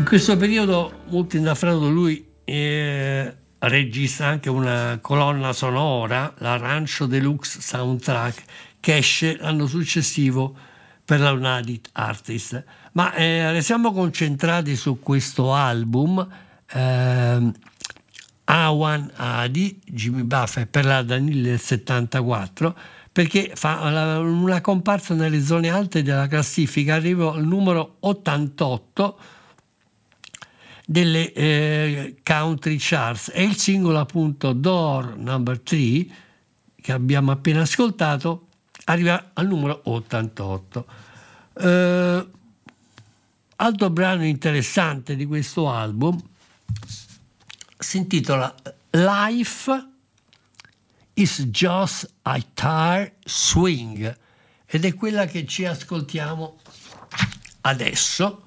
questo 0.08 0.38
periodo 0.38 1.02
molto 1.10 1.36
innaffrato 1.36 1.90
lui 1.90 2.26
eh, 2.42 3.36
registra 3.58 4.28
anche 4.28 4.48
una 4.48 4.98
colonna 5.02 5.52
sonora, 5.52 6.32
l'Arancio 6.38 7.04
Deluxe 7.04 7.60
Soundtrack, 7.60 8.42
che 8.80 8.96
esce 8.96 9.36
l'anno 9.36 9.66
successivo 9.66 10.56
per 11.04 11.20
la 11.20 11.32
Unadit 11.32 11.90
Artist. 11.92 12.64
Ma 12.92 13.12
eh, 13.12 13.52
restiamo 13.52 13.92
concentrati 13.92 14.76
su 14.76 14.98
questo 14.98 15.52
album. 15.52 16.26
Eh, 16.72 17.52
A1 18.50 19.10
Adi, 19.14 19.78
Jimmy 19.84 20.22
Buffett 20.22 20.68
per 20.70 20.86
la 20.86 21.02
Danil 21.02 21.42
del 21.42 21.60
74 21.60 22.78
perché 23.12 23.50
fa 23.54 24.18
una 24.20 24.60
comparsa 24.62 25.12
nelle 25.12 25.42
zone 25.42 25.68
alte 25.68 26.02
della 26.02 26.28
classifica, 26.28 26.94
arriva 26.94 27.34
al 27.34 27.44
numero 27.44 27.96
88 28.00 29.18
delle 30.90 31.32
eh, 31.34 32.16
country 32.24 32.76
charts. 32.78 33.30
E 33.34 33.42
il 33.42 33.56
singolo 33.56 33.98
appunto 33.98 34.54
Door 34.54 35.18
Number 35.18 35.60
3 35.60 36.06
che 36.80 36.92
abbiamo 36.92 37.30
appena 37.30 37.60
ascoltato 37.60 38.46
arriva 38.84 39.32
al 39.34 39.46
numero 39.46 39.82
88 39.84 40.86
Eh, 41.60 42.26
altro 43.56 43.90
brano 43.90 44.24
interessante 44.24 45.14
di 45.14 45.26
questo 45.26 45.68
album 45.68 46.18
si 47.78 47.98
intitola 47.98 48.54
Life 48.90 49.88
is 51.14 51.42
just 51.46 52.10
a 52.22 52.40
tire 52.54 53.16
swing 53.24 54.16
ed 54.64 54.84
è 54.84 54.94
quella 54.94 55.26
che 55.26 55.44
ci 55.44 55.66
ascoltiamo 55.66 56.58
adesso 57.62 58.42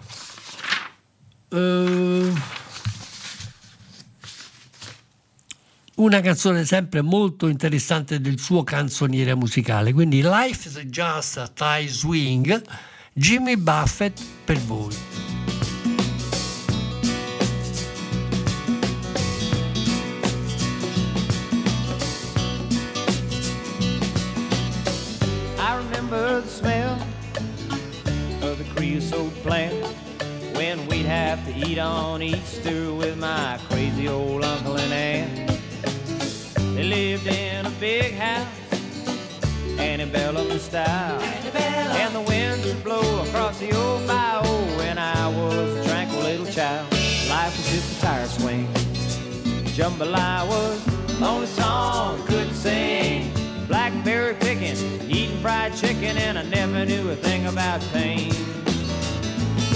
una 5.96 6.22
canzone 6.22 6.64
sempre 6.66 7.02
molto 7.02 7.48
interessante 7.48 8.22
del 8.22 8.40
suo 8.40 8.64
canzoniere 8.64 9.36
musicale. 9.36 9.92
Quindi 9.92 10.22
Life 10.22 10.68
is 10.68 10.80
just 10.86 11.38
a 11.38 11.48
tie 11.48 11.88
swing, 11.88 12.62
Jimmy 13.14 13.58
Buffett 13.58 14.20
per 14.46 14.58
voi. 14.60 14.96
Smell 26.46 26.98
of 28.42 28.58
the 28.58 28.66
creosote 28.74 29.32
plant 29.42 30.11
when 30.76 30.88
we'd 30.88 31.06
have 31.06 31.46
to 31.46 31.54
eat 31.68 31.78
on 31.78 32.22
Easter 32.22 32.94
with 32.94 33.18
my 33.18 33.60
crazy 33.70 34.08
old 34.08 34.42
uncle 34.44 34.78
and 34.78 34.94
aunt. 34.94 35.60
They 36.76 36.84
lived 36.84 37.28
in 37.28 37.66
a 37.66 37.70
big 37.72 38.14
house, 38.14 38.48
antebellum 39.78 40.58
style, 40.60 41.20
and 41.20 42.16
the 42.16 42.22
winds 42.22 42.66
would 42.66 42.84
blow 42.86 43.24
across 43.24 43.60
the 43.60 43.76
old 43.76 44.08
bayou 44.08 44.48
when 44.78 44.98
I 44.98 45.28
was 45.28 45.76
a 45.76 45.90
tranquil 45.90 46.22
little 46.22 46.46
child. 46.46 46.90
Life 47.28 47.58
was 47.58 47.70
just 47.70 47.98
a 47.98 48.06
tire 48.06 48.28
swing. 48.28 48.68
Jambalaya 49.76 50.48
was 50.48 50.86
the 51.20 51.26
only 51.26 51.48
song 51.48 52.22
I 52.22 52.26
couldn't 52.28 52.54
sing. 52.54 53.30
Blackberry 53.68 54.36
picking, 54.36 54.78
eating 55.10 55.38
fried 55.42 55.76
chicken, 55.76 56.18
and 56.18 56.40
I 56.40 56.44
never 56.44 56.86
knew 56.86 57.10
a 57.10 57.16
thing 57.16 57.48
about 57.48 57.82
pain. 57.92 58.32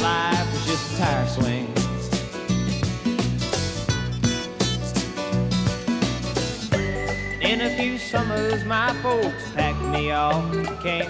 Life 0.05 0.65
just 0.67 0.93
a 0.93 0.97
tire 0.97 1.27
swing. 1.27 1.65
In 7.41 7.61
a 7.61 7.75
few 7.75 7.97
summers, 7.97 8.63
my 8.65 8.93
folks 9.01 9.51
packed 9.55 9.81
me 9.85 10.11
off 10.11 10.51
to 10.51 10.63
camp. 10.83 11.09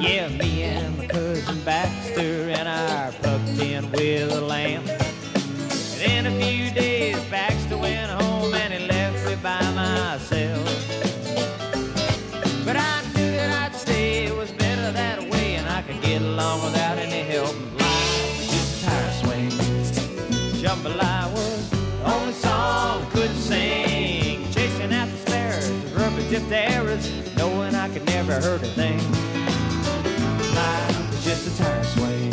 Yeah, 0.00 0.28
me 0.28 0.62
and 0.62 0.96
my 0.98 1.08
cousin 1.08 1.60
Baxter 1.64 2.50
and 2.50 2.68
our 2.68 3.10
pupped 3.10 3.58
in 3.58 3.90
with 3.90 4.32
a 4.32 4.40
lamp. 4.40 4.86
And 4.88 6.02
in 6.12 6.26
a 6.32 6.34
few 6.40 6.70
days, 6.70 7.18
Baxter 7.28 7.76
never 28.40 28.58
hurt 28.58 28.62
a 28.62 28.70
thing. 28.72 28.98
Life 30.54 31.10
was 31.10 31.24
just 31.24 31.46
a 31.46 31.62
tire 31.62 31.84
swing. 31.84 32.32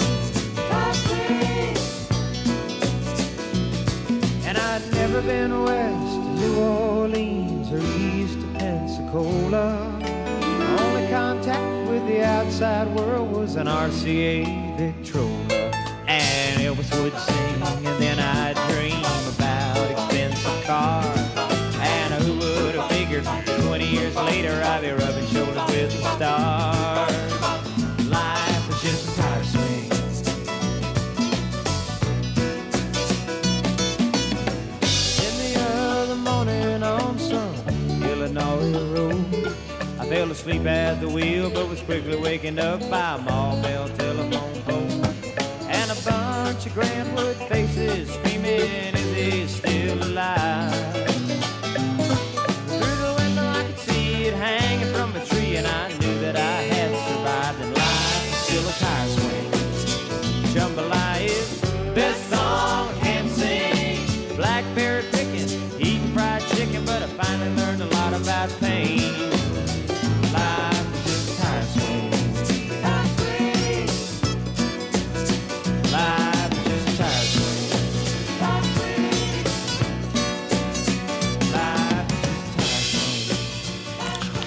And 4.45 4.57
I'd 4.57 4.91
never 4.91 5.21
been 5.21 5.63
west 5.63 6.15
to 6.15 6.33
New 6.35 6.59
Orleans 6.59 7.71
or 7.71 7.79
east 7.79 8.39
to 8.41 8.47
Pensacola. 8.59 9.77
Only 10.79 11.07
contact 11.09 11.89
with 11.89 12.05
the 12.07 12.25
outside 12.25 12.93
world 12.95 13.31
was 13.31 13.55
an 13.55 13.67
RCA 13.67 14.77
Victrola. 14.77 15.71
And 16.07 16.77
was 16.77 16.91
would 16.99 17.17
sing, 17.17 17.61
and 17.61 18.01
then 18.01 18.19
I'd 18.19 18.57
dream 18.69 19.05
about 19.35 19.89
expensive 19.91 20.63
cars. 20.65 21.19
And 21.79 22.13
who 22.23 22.39
would 22.39 22.75
have 22.75 22.89
figured 22.89 23.23
20 23.23 23.52
years 23.93 24.15
later 24.15 24.61
I'd 24.63 24.81
be 24.81 24.89
rubbing 24.89 25.27
shoulders 25.27 25.67
with 25.67 25.91
the 25.91 26.15
stars? 26.15 27.11
Life 28.09 28.67
was 28.67 28.81
just 28.81 29.07
a 29.07 29.21
tire 29.21 29.43
swing. 29.43 29.83
In 35.25 35.33
the 35.43 35.53
other 35.59 36.15
morning 36.15 36.81
on 36.81 37.19
some 37.19 38.03
Illinois 38.03 38.93
road, 38.93 39.55
I 39.99 40.05
fell 40.07 40.31
asleep 40.31 40.65
at 40.65 40.99
the 40.99 41.09
wheel, 41.09 41.51
but 41.51 41.69
was 41.69 41.81
quickly 41.81 42.15
wakened 42.15 42.59
up 42.59 42.79
by 42.89 43.15
a 43.15 43.17
mall 43.19 43.61
bell 43.61 43.89
telephone 43.89 44.61
pole. 44.63 45.05
And 45.69 45.91
a 45.91 45.95
bunch 46.03 46.65
of 46.65 46.73
Grantwood 46.73 47.35
faces 47.47 48.09
screaming, 48.11 48.95
is 48.95 49.13
he 49.15 49.47
still 49.47 50.03
alive? 50.03 51.12
And 55.55 55.67
I 55.67 55.87
knew 55.89 55.97
that 55.97 55.99
I 55.99 56.02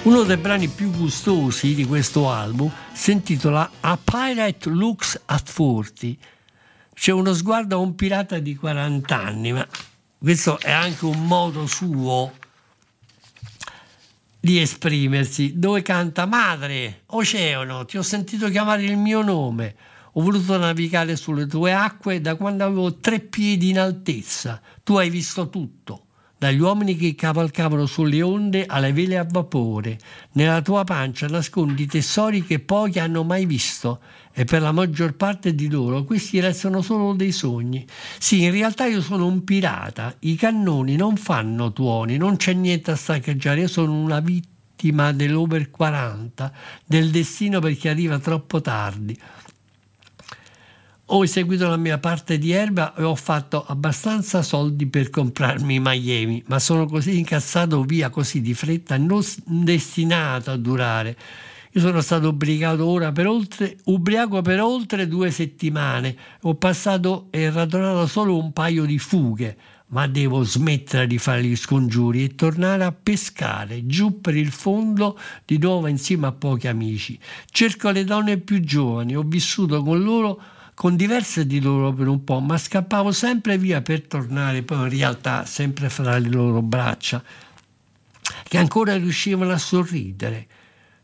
Uno 0.07 0.23
dei 0.23 0.37
brani 0.37 0.69
più 0.69 0.89
gustosi 0.89 1.75
di 1.75 1.83
questo 1.83 2.29
album 2.29 2.71
si 2.93 3.11
intitola 3.11 3.69
A 3.81 3.99
Pirate 4.01 4.69
Looks 4.69 5.23
at 5.25 5.53
40. 5.53 6.07
C'è 6.93 7.11
uno 7.11 7.33
sguardo 7.33 7.75
a 7.75 7.79
un 7.79 7.93
pirata 7.93 8.39
di 8.39 8.55
40 8.55 9.21
anni, 9.21 9.51
ma 9.51 9.67
questo 10.17 10.61
è 10.61 10.71
anche 10.71 11.03
un 11.03 11.27
modo 11.27 11.67
suo 11.67 12.31
di 14.39 14.61
esprimersi, 14.61 15.59
dove 15.59 15.81
canta 15.81 16.25
Madre, 16.25 17.01
oceano, 17.07 17.83
ti 17.83 17.97
ho 17.97 18.01
sentito 18.01 18.47
chiamare 18.47 18.83
il 18.83 18.95
mio 18.95 19.21
nome, 19.21 19.75
ho 20.13 20.21
voluto 20.21 20.57
navigare 20.57 21.17
sulle 21.17 21.47
tue 21.47 21.73
acque 21.73 22.21
da 22.21 22.35
quando 22.35 22.63
avevo 22.63 22.95
tre 22.95 23.19
piedi 23.19 23.71
in 23.71 23.79
altezza, 23.79 24.61
tu 24.83 24.95
hai 24.95 25.09
visto 25.09 25.49
tutto, 25.49 26.05
dagli 26.37 26.59
uomini 26.59 26.95
che 26.95 27.15
cavalcavano 27.15 27.85
sulle 27.85 28.21
onde 28.21 28.65
alle 28.67 28.93
vele 28.93 29.17
a 29.17 29.27
vapore. 29.27 29.97
Nella 30.33 30.61
tua 30.61 30.83
pancia 30.83 31.27
nascondi 31.27 31.85
tesori 31.87 32.43
che 32.43 32.59
pochi 32.59 32.99
hanno 32.99 33.23
mai 33.23 33.45
visto 33.45 33.99
e 34.33 34.43
per 34.43 34.61
la 34.61 34.71
maggior 34.71 35.15
parte 35.15 35.55
di 35.55 35.69
loro 35.69 36.03
questi 36.03 36.39
restano 36.39 36.81
solo 36.81 37.13
dei 37.13 37.31
sogni. 37.31 37.85
Sì, 38.19 38.43
in 38.43 38.51
realtà 38.51 38.85
io 38.85 39.01
sono 39.01 39.25
un 39.25 39.43
pirata, 39.43 40.15
i 40.19 40.35
cannoni 40.35 40.95
non 40.95 41.17
fanno 41.17 41.73
tuoni, 41.73 42.17
non 42.17 42.37
c'è 42.37 42.53
niente 42.53 42.91
a 42.91 42.95
saccheggiare, 42.95 43.61
io 43.61 43.67
sono 43.67 43.93
una 43.93 44.19
vittima 44.19 45.11
dell'over 45.11 45.71
40, 45.71 46.53
del 46.85 47.09
destino 47.09 47.59
per 47.59 47.75
chi 47.75 47.87
arriva 47.87 48.19
troppo 48.19 48.61
tardi 48.61 49.19
ho 51.09 51.23
eseguito 51.23 51.69
la 51.69 51.77
mia 51.77 51.99
parte 51.99 52.37
di 52.37 52.51
erba 52.51 52.93
e 52.93 53.03
ho 53.03 53.15
fatto 53.15 53.63
abbastanza 53.65 54.41
soldi 54.41 54.87
per 54.87 55.09
comprarmi 55.09 55.79
Miami, 55.79 56.43
ma 56.47 56.59
sono 56.59 56.85
così 56.85 57.17
incazzato 57.17 57.81
via 57.83 58.09
così 58.09 58.41
di 58.41 58.53
fretta, 58.53 58.97
non 58.97 59.23
destinato 59.45 60.51
a 60.51 60.57
durare. 60.57 61.15
Io 61.71 61.79
sono 61.81 62.01
stato 62.01 62.29
ubriacato 62.29 62.85
ora 62.85 63.13
per 63.13 63.25
oltre, 63.27 63.77
ubriaco 63.85 64.41
per 64.41 64.59
oltre 64.59 65.07
due 65.07 65.31
settimane, 65.31 66.15
ho 66.41 66.55
passato 66.55 67.27
e 67.29 67.49
radunato 67.49 68.05
solo 68.05 68.37
un 68.37 68.51
paio 68.51 68.83
di 68.83 68.99
fughe, 68.99 69.55
ma 69.89 70.07
devo 70.07 70.43
smettere 70.43 71.07
di 71.07 71.17
fare 71.17 71.41
gli 71.41 71.55
scongiuri 71.55 72.25
e 72.25 72.35
tornare 72.35 72.83
a 72.83 72.91
pescare 72.91 73.85
giù 73.85 74.19
per 74.19 74.35
il 74.35 74.51
fondo 74.51 75.17
di 75.45 75.57
nuovo 75.57 75.87
insieme 75.87 76.27
a 76.27 76.33
pochi 76.33 76.67
amici. 76.67 77.17
Cerco 77.49 77.91
le 77.91 78.03
donne 78.03 78.39
più 78.39 78.59
giovani, 78.59 79.15
ho 79.15 79.23
vissuto 79.23 79.81
con 79.83 80.03
loro 80.03 80.41
con 80.77 80.95
diverse 80.95 81.47
di 81.47 81.59
loro 81.59 81.91
per 81.91 82.07
un 82.07 82.23
po', 82.23 82.39
ma 82.39 82.55
scappavo 82.55 83.11
sempre 83.11 83.57
via 83.57 83.81
per 83.81 84.03
tornare 84.03 84.61
poi 84.61 84.77
in 84.77 84.89
realtà 84.89 85.43
sempre 85.43 85.89
fra 85.89 86.19
le 86.19 86.29
loro 86.29 86.61
braccia, 86.61 87.23
che 88.43 88.57
ancora 88.59 88.95
riuscivano 88.95 89.51
a 89.51 89.57
sorridere. 89.57 90.45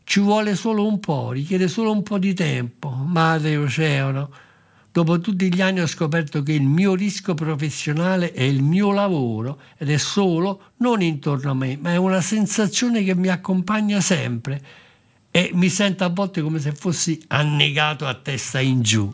Ci 0.04 0.20
vuole 0.20 0.54
solo 0.54 0.86
un 0.86 1.00
po', 1.00 1.32
richiede 1.32 1.66
solo 1.66 1.90
un 1.90 2.04
po' 2.04 2.18
di 2.18 2.34
tempo, 2.34 2.88
madre 2.88 3.56
oceano. 3.56 4.30
Dopo 4.92 5.18
tutti 5.18 5.52
gli 5.52 5.60
anni 5.60 5.80
ho 5.80 5.88
scoperto 5.88 6.44
che 6.44 6.52
il 6.52 6.62
mio 6.62 6.94
rischio 6.94 7.34
professionale 7.34 8.30
è 8.30 8.44
il 8.44 8.62
mio 8.62 8.92
lavoro 8.92 9.60
ed 9.76 9.90
è 9.90 9.96
solo, 9.96 10.70
non 10.76 11.02
intorno 11.02 11.50
a 11.50 11.54
me, 11.54 11.76
ma 11.80 11.90
è 11.90 11.96
una 11.96 12.20
sensazione 12.20 13.02
che 13.02 13.16
mi 13.16 13.26
accompagna 13.26 14.00
sempre 14.00 14.62
e 15.32 15.50
mi 15.52 15.68
sento 15.68 16.04
a 16.04 16.10
volte 16.10 16.42
come 16.42 16.60
se 16.60 16.70
fossi 16.70 17.20
annegato 17.26 18.06
a 18.06 18.14
testa 18.14 18.60
in 18.60 18.80
giù. 18.80 19.12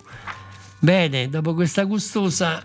Bene, 0.82 1.28
dopo 1.28 1.52
questa 1.52 1.84
gustosa 1.84 2.64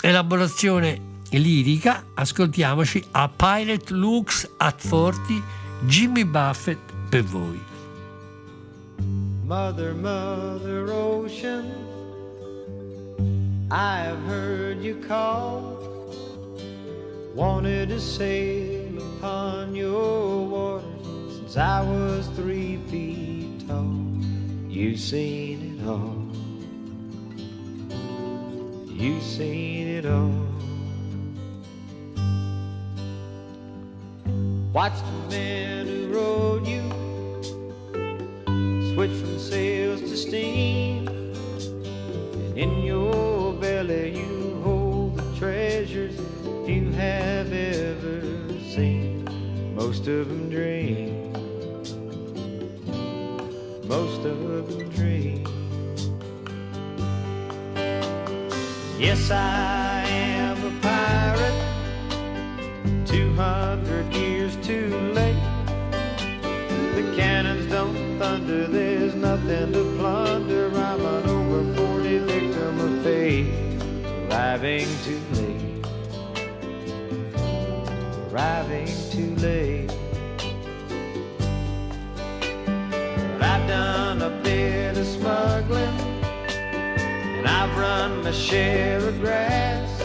elaborazione 0.00 1.20
lirica, 1.30 2.06
ascoltiamoci 2.14 3.00
A 3.12 3.28
Pilot 3.28 3.90
Looks 3.90 4.50
at 4.58 4.80
40, 4.80 5.40
Jimmy 5.86 6.24
Buffett 6.24 6.80
per 7.08 7.22
voi. 7.22 7.60
Mother, 9.44 9.94
Mother 9.94 10.90
Ocean, 10.90 11.70
I 13.70 13.98
have 14.04 14.18
heard 14.26 14.82
you 14.82 14.98
call. 15.06 15.78
Wanted 17.36 17.90
to 17.90 18.00
sail 18.00 18.98
upon 18.98 19.76
your 19.76 20.44
waters 20.48 21.36
since 21.36 21.56
I 21.56 21.82
was 21.82 22.26
three 22.34 22.80
feet 22.90 23.68
tall. 23.68 23.94
You've 24.68 24.98
seen 24.98 25.78
it 25.78 25.86
all. 25.86 26.22
You've 29.02 29.24
seen 29.24 29.88
it 29.88 30.06
all. 30.06 30.30
Watch 34.72 34.92
the 34.92 35.28
man 35.28 35.88
who 35.88 36.06
rode 36.14 36.68
you 36.68 36.82
switch 38.94 39.10
from 39.10 39.40
sails 39.40 40.02
to 40.02 40.16
steam, 40.16 41.08
and 41.08 42.56
in 42.56 42.84
your 42.84 43.54
belly 43.54 44.16
you 44.20 44.60
hold 44.62 45.16
the 45.16 45.36
treasures 45.36 46.14
you 46.68 46.92
have 46.92 47.52
ever 47.52 48.20
seen. 48.70 49.24
Most 49.74 50.06
of 50.06 50.28
them 50.28 50.48
dream. 50.48 51.32
Most 53.88 54.24
of 54.24 54.68
them 54.68 54.90
dream. 54.90 55.41
Yes, 59.02 59.32
I 59.32 60.04
am 60.06 60.64
a 60.64 60.70
pirate, 60.80 61.58
200 63.04 64.14
years 64.14 64.54
too 64.64 64.90
late. 65.12 65.42
The 66.94 67.12
cannons 67.16 67.66
don't 67.68 67.96
thunder, 68.20 68.68
there's 68.68 69.16
nothing 69.16 69.72
to 69.72 69.96
plunder. 69.98 70.68
I'm 70.68 71.04
an 71.04 71.28
over 71.28 71.74
40 71.74 72.18
victim 72.18 72.78
of 72.78 73.02
fate, 73.02 73.50
arriving 74.30 74.86
too 75.02 75.20
late, 75.32 75.84
arriving 78.30 78.86
too 79.10 79.34
late. 79.42 79.90
I've 83.40 83.66
done 83.66 84.22
a 84.22 84.30
bit 84.44 84.96
of 84.96 85.06
smuggling 85.08 86.01
run 87.76 88.22
my 88.24 88.30
share 88.32 88.98
of 88.98 89.20
grass. 89.20 90.00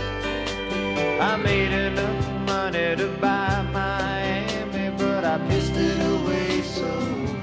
I 1.19 1.35
made 1.37 1.71
enough 1.71 2.29
money 2.45 2.95
to 2.95 3.07
buy 3.19 3.61
Miami, 3.71 4.95
but 4.97 5.23
I 5.23 5.37
pissed 5.47 5.75
it 5.75 5.99
away 6.15 6.61
so 6.61 6.89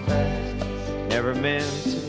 fast. 0.07 0.67
Never 1.09 1.35
meant 1.35 1.71
to 1.93 2.04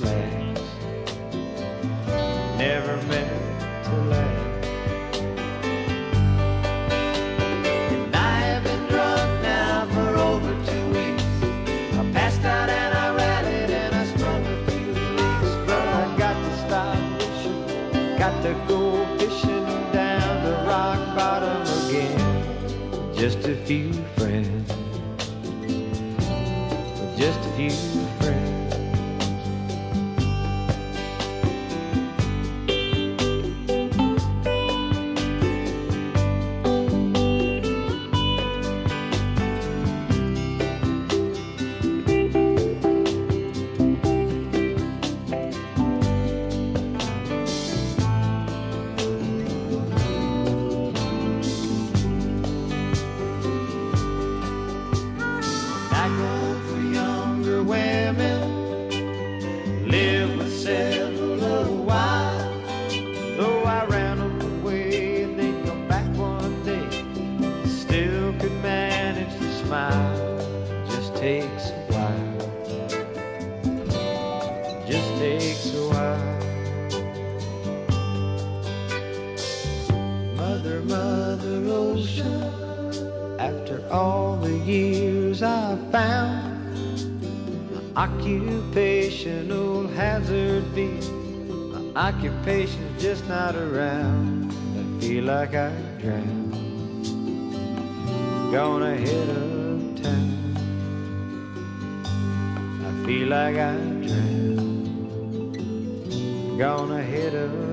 few 23.65 23.91
friends, 24.15 24.69
just 27.17 27.39
a 27.39 27.51
few 27.57 27.71
occupational 87.95 89.87
hazard 89.87 90.75
be. 90.75 90.87
My 91.71 92.09
occupation's 92.09 93.01
just 93.01 93.25
not 93.27 93.55
around. 93.55 94.51
I 94.51 94.99
feel 94.99 95.23
like 95.23 95.55
I 95.55 95.71
drown. 95.99 96.51
Gonna 98.51 98.97
head 98.97 99.29
uptown. 99.29 100.55
I 102.85 103.05
feel 103.05 103.27
like 103.29 103.55
I 103.55 103.75
drown. 104.05 104.57
Gonna 106.57 107.01
uptown. 107.35 107.64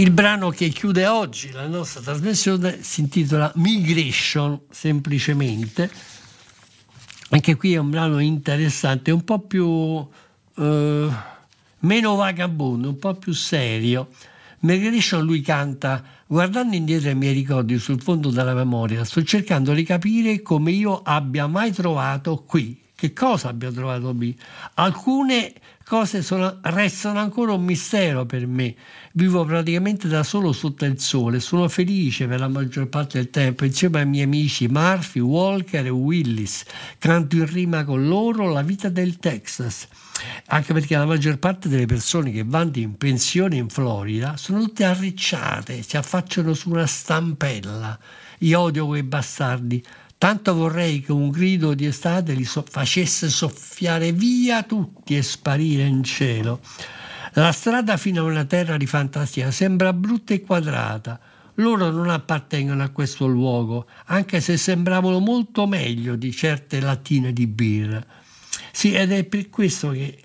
Il 0.00 0.12
brano 0.12 0.48
che 0.48 0.70
chiude 0.70 1.06
oggi 1.06 1.50
la 1.50 1.66
nostra 1.66 2.00
trasmissione 2.00 2.82
si 2.82 3.02
intitola 3.02 3.52
Migration, 3.56 4.60
semplicemente. 4.70 5.90
Anche 7.28 7.54
qui 7.56 7.74
è 7.74 7.76
un 7.76 7.90
brano 7.90 8.18
interessante, 8.18 9.10
un 9.10 9.22
po' 9.24 9.40
più 9.40 10.08
eh, 10.56 11.08
meno 11.80 12.14
vagabondo, 12.14 12.88
un 12.88 12.98
po' 12.98 13.12
più 13.12 13.34
serio. 13.34 14.08
Migration 14.60 15.22
lui 15.22 15.42
canta 15.42 16.02
Guardando 16.26 16.76
indietro 16.76 17.10
ai 17.10 17.16
miei 17.16 17.34
ricordi 17.34 17.76
sul 17.78 18.00
fondo 18.00 18.30
della 18.30 18.54
memoria, 18.54 19.04
sto 19.04 19.22
cercando 19.22 19.74
di 19.74 19.82
capire 19.82 20.40
come 20.40 20.70
io 20.70 21.02
abbia 21.02 21.46
mai 21.46 21.72
trovato 21.72 22.44
qui. 22.46 22.80
Che 22.94 23.12
cosa 23.12 23.48
abbia 23.48 23.72
trovato 23.72 24.14
qui? 24.14 24.38
Alcune 24.74 25.52
cose 25.90 26.22
sono, 26.22 26.58
restano 26.62 27.18
ancora 27.18 27.52
un 27.52 27.64
mistero 27.64 28.24
per 28.24 28.46
me. 28.46 28.76
Vivo 29.14 29.44
praticamente 29.44 30.06
da 30.06 30.22
solo 30.22 30.52
sotto 30.52 30.84
il 30.84 31.00
sole, 31.00 31.40
sono 31.40 31.68
felice 31.68 32.28
per 32.28 32.38
la 32.38 32.46
maggior 32.46 32.88
parte 32.88 33.18
del 33.18 33.30
tempo 33.30 33.64
insieme 33.64 33.98
ai 33.98 34.06
miei 34.06 34.22
amici 34.22 34.68
Murphy, 34.68 35.18
Walker 35.18 35.84
e 35.84 35.88
Willis. 35.88 36.62
Canto 36.96 37.34
in 37.34 37.46
rima 37.46 37.82
con 37.82 38.06
loro 38.06 38.52
la 38.52 38.62
vita 38.62 38.88
del 38.88 39.16
Texas. 39.16 39.88
Anche 40.46 40.72
perché 40.72 40.96
la 40.96 41.06
maggior 41.06 41.38
parte 41.38 41.68
delle 41.68 41.86
persone 41.86 42.30
che 42.30 42.44
vanno 42.46 42.76
in 42.76 42.96
pensione 42.96 43.56
in 43.56 43.68
Florida 43.68 44.36
sono 44.36 44.60
tutte 44.60 44.84
arricciate, 44.84 45.82
si 45.82 45.96
affacciano 45.96 46.54
su 46.54 46.70
una 46.70 46.86
stampella. 46.86 47.98
Io 48.38 48.60
odio 48.60 48.86
quei 48.86 49.02
bastardi. 49.02 49.84
Tanto 50.20 50.52
vorrei 50.52 51.00
che 51.00 51.12
un 51.12 51.30
grido 51.30 51.72
di 51.72 51.86
estate 51.86 52.34
li 52.34 52.44
so- 52.44 52.62
facesse 52.68 53.30
soffiare 53.30 54.12
via 54.12 54.62
tutti 54.64 55.16
e 55.16 55.22
sparire 55.22 55.84
in 55.84 56.04
cielo. 56.04 56.60
La 57.32 57.52
strada 57.52 57.96
fino 57.96 58.20
a 58.20 58.28
una 58.28 58.44
terra 58.44 58.76
di 58.76 58.84
fantasia 58.84 59.50
sembra 59.50 59.94
brutta 59.94 60.34
e 60.34 60.42
quadrata. 60.42 61.18
Loro 61.54 61.90
non 61.90 62.10
appartengono 62.10 62.82
a 62.82 62.90
questo 62.90 63.26
luogo, 63.26 63.86
anche 64.08 64.42
se 64.42 64.58
sembravano 64.58 65.20
molto 65.20 65.66
meglio 65.66 66.16
di 66.16 66.32
certe 66.32 66.80
lattine 66.80 67.32
di 67.32 67.46
birra. 67.46 68.04
Sì, 68.72 68.92
ed 68.92 69.12
è 69.12 69.24
per 69.24 69.48
questo 69.48 69.88
che 69.92 70.24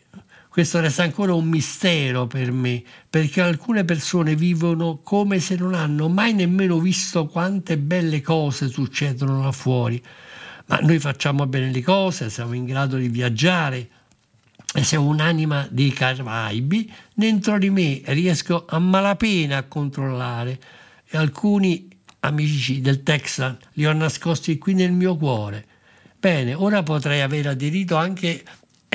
questo 0.56 0.80
resta 0.80 1.04
ancora 1.04 1.34
un 1.34 1.50
mistero 1.50 2.28
per 2.28 2.50
me, 2.50 2.82
perché 3.10 3.42
alcune 3.42 3.84
persone 3.84 4.38
vivono 4.38 5.02
come 5.04 5.42
se 5.42 5.58
non 5.58 5.74
hanno 5.74 6.08
mai 6.08 6.34
nemmeno 6.34 6.80
visto 6.80 7.26
quante 7.26 7.78
belle 7.78 8.22
cose 8.22 8.70
succedono 8.70 9.44
là 9.44 9.52
fuori. 9.52 10.02
Ma 10.68 10.78
noi 10.78 10.98
facciamo 11.00 11.46
bene 11.46 11.72
le 11.72 11.82
cose, 11.82 12.30
siamo 12.30 12.54
in 12.54 12.64
grado 12.64 12.96
di 12.96 13.10
viaggiare. 13.10 13.90
E 14.74 14.82
se 14.86 14.96
un'anima 14.96 15.68
dei 15.70 15.92
Caraibi, 15.92 16.90
dentro 17.14 17.58
di 17.58 17.70
me 17.70 18.00
riesco 18.06 18.64
a 18.66 18.80
malapena 18.80 19.58
a 19.58 19.64
controllare. 19.64 20.58
E 21.06 21.18
alcuni 21.18 21.90
amici 22.22 22.80
del 22.80 23.04
Texas 23.04 23.58
li 23.74 23.86
ho 23.86 23.92
nascosti 23.92 24.58
qui 24.58 24.74
nel 24.74 24.94
mio 24.94 25.18
cuore. 25.18 25.66
Bene, 26.18 26.54
ora 26.54 26.82
potrei 26.82 27.20
aver 27.20 27.48
aderito 27.48 27.98
anche 27.98 28.42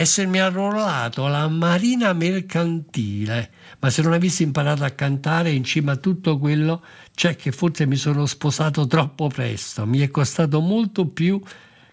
essermi 0.01 0.39
arruolato 0.41 1.27
alla 1.27 1.47
marina 1.49 2.15
mercantile, 2.15 3.51
ma 3.81 3.91
se 3.91 4.01
non 4.01 4.15
avessi 4.15 4.43
imparato 4.43 4.83
a 4.83 4.91
cantare 4.91 5.51
in 5.51 5.63
cima 5.63 5.93
a 5.93 5.97
tutto 5.97 6.39
quello, 6.39 6.83
c'è 7.15 7.37
che 7.37 7.53
forse 7.53 7.85
mi 7.87 7.97
sono 7.97 8.25
sposato 8.25 8.87
troppo 8.87 9.29
presto, 9.29 9.85
mi 9.85 9.99
è 9.99 10.11
costato 10.11 10.61
molto 10.61 11.07
più 11.07 11.39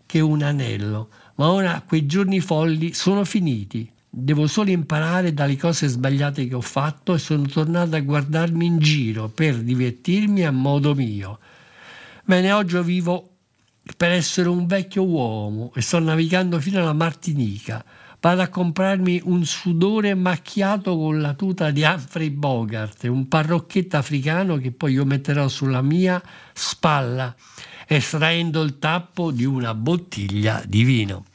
che 0.06 0.22
un 0.22 0.42
anello, 0.42 1.10
ma 1.36 1.50
ora 1.52 1.84
quei 1.86 2.06
giorni 2.06 2.40
folli 2.40 2.94
sono 2.94 3.26
finiti. 3.26 3.92
Devo 4.10 4.48
solo 4.48 4.70
imparare 4.70 5.34
dalle 5.34 5.58
cose 5.58 5.88
sbagliate 5.88 6.48
che 6.48 6.56
ho 6.56 6.62
fatto 6.62 7.14
e 7.14 7.20
sono 7.20 7.46
tornato 7.46 7.98
a 7.98 8.00
guardarmi 8.00 8.66
in 8.66 8.80
giro 8.80 9.28
per 9.28 9.58
divertirmi 9.58 10.46
a 10.46 10.52
modo 10.52 10.96
mio. 10.96 11.40
Bene, 12.24 12.54
oggi 12.54 12.82
vivo 12.82 13.37
per 13.96 14.12
essere 14.12 14.50
un 14.50 14.66
vecchio 14.66 15.04
uomo 15.04 15.72
e 15.76 15.82
sto 15.82 16.00
navigando 16.00 16.60
fino 16.60 16.80
alla 16.80 16.94
Martinica. 16.94 17.84
Vado 18.20 18.42
a 18.42 18.48
comprarmi 18.48 19.22
un 19.26 19.46
sudore 19.46 20.14
macchiato 20.16 20.98
con 20.98 21.22
la 21.22 21.34
tuta 21.34 21.70
di 21.70 21.84
Humphrey 21.84 22.32
Bogart, 22.32 23.04
un 23.04 23.28
parrocchetto 23.28 23.96
africano 23.96 24.58
che 24.58 24.72
poi 24.72 24.94
io 24.94 25.06
metterò 25.06 25.48
sulla 25.48 25.82
mia 25.82 26.22
spalla, 26.52 27.34
estraendo 27.88 28.64
il 28.64 28.80
tappo 28.80 29.32
di 29.32 29.46
una 29.46 29.74
bottiglia 29.74 30.64
di 30.66 30.84
vino. 30.84 31.26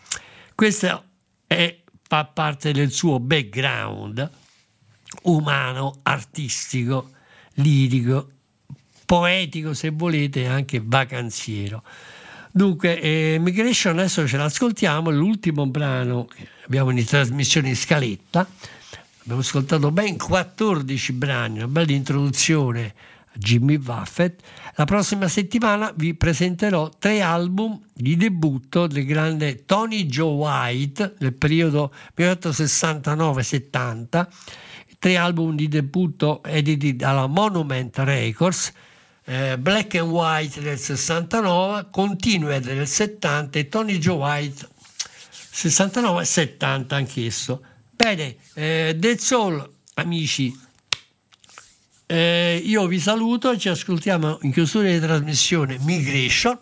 Questo 0.55 1.05
è, 1.46 1.82
fa 2.03 2.24
parte 2.24 2.72
del 2.72 2.90
suo 2.90 3.20
background 3.20 4.40
umano, 5.22 6.00
artistico, 6.03 7.11
lirico, 7.55 8.30
poetico 9.07 9.74
se 9.74 9.90
volete, 9.90 10.46
anche 10.46 10.80
vacanziero. 10.82 11.82
Dunque, 12.55 13.00
eh, 13.00 13.38
Migration 13.40 13.98
adesso 13.98 14.28
ce 14.28 14.36
l'ascoltiamo, 14.36 15.09
l'ultimo 15.09 15.66
brano 15.66 16.26
che 16.26 16.46
abbiamo 16.66 16.90
in 16.90 17.03
trasmissione 17.03 17.70
in 17.70 17.76
scaletta. 17.76 18.46
Abbiamo 19.22 19.40
ascoltato 19.40 19.90
ben 19.90 20.18
14 20.18 21.12
brani, 21.14 21.57
una 21.57 21.68
bella 21.68 21.92
introduzione 21.92 22.94
a 23.24 23.30
Jimmy 23.32 23.78
Buffett. 23.78 24.42
La 24.74 24.84
prossima 24.84 25.28
settimana 25.28 25.94
vi 25.96 26.12
presenterò 26.12 26.90
tre 26.98 27.22
album 27.22 27.80
di 27.90 28.18
debutto 28.18 28.86
del 28.86 29.07
grande 29.07 29.64
Tony 29.64 30.05
Joe 30.05 30.34
White 30.34 31.14
nel 31.20 31.32
periodo 31.32 31.90
1969-70, 32.14 34.26
tre 34.98 35.16
album 35.16 35.57
di 35.57 35.68
debutto 35.68 36.44
editi 36.44 36.96
dalla 36.96 37.28
Monument 37.28 37.96
Records 37.96 38.74
eh, 39.25 39.57
Black 39.59 39.95
and 39.95 40.11
White 40.11 40.61
del 40.61 40.79
69, 40.79 41.89
Continued 41.91 42.64
del 42.64 42.87
70 42.87 43.59
e 43.59 43.68
Tony 43.68 43.99
Joe 43.99 44.16
White 44.16 44.68
69 45.51 46.23
e 46.23 46.25
70 46.25 46.97
anch'esso. 46.97 47.62
Bene, 47.91 48.37
eh, 48.55 48.97
that's 48.99 49.31
all 49.33 49.70
amici. 49.95 50.53
Eh, 52.07 52.61
io 52.64 52.87
vi 52.87 52.99
saluto, 52.99 53.57
ci 53.57 53.68
ascoltiamo 53.68 54.39
in 54.43 54.53
chiusura 54.53 54.89
di 54.89 54.99
trasmissione 54.99 55.79
Migration. 55.81 56.59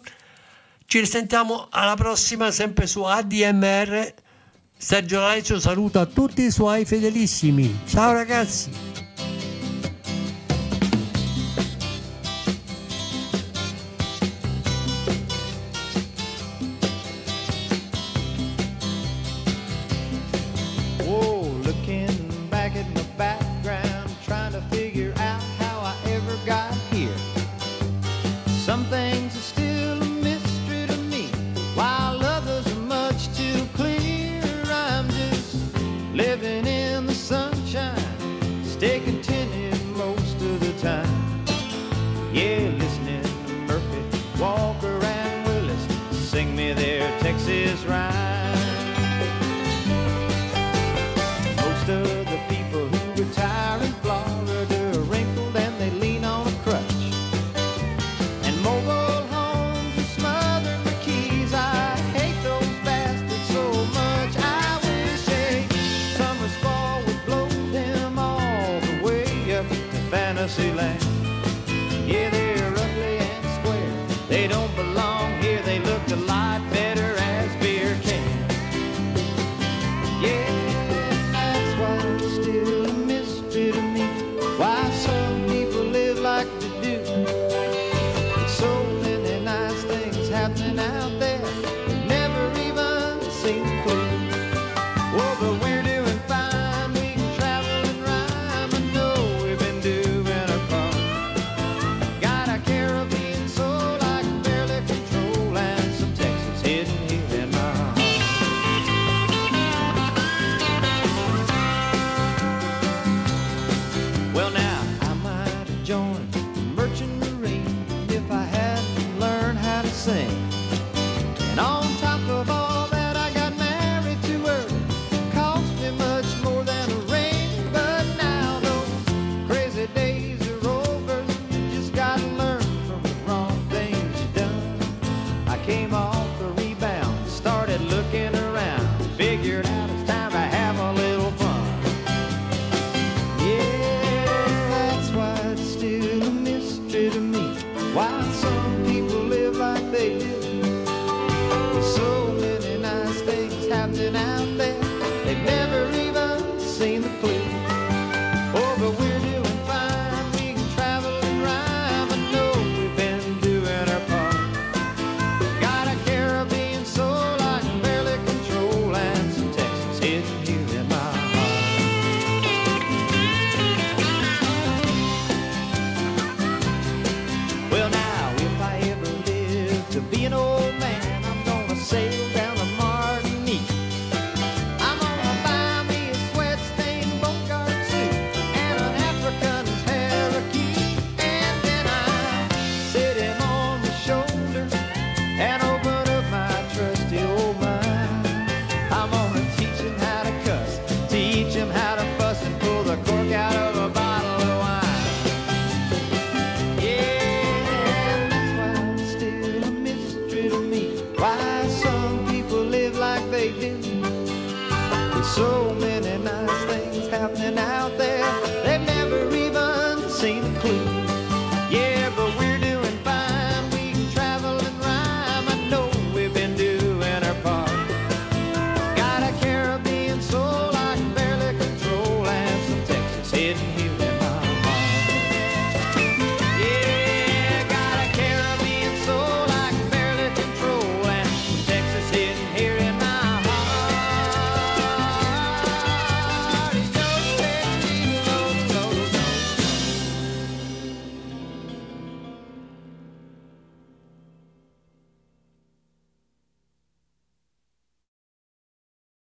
Ci 0.87 1.01
risentiamo 1.01 1.69
alla 1.71 1.95
prossima 1.95 2.51
sempre 2.51 2.87
su 2.87 3.03
ADMR. 3.03 4.15
Sergio 4.77 5.21
Laicio 5.21 5.59
saluta 5.61 6.07
tutti 6.07 6.43
i 6.43 6.51
suoi 6.51 6.85
fedelissimi. 6.85 7.81
Ciao 7.87 8.13
ragazzi! 8.13 8.90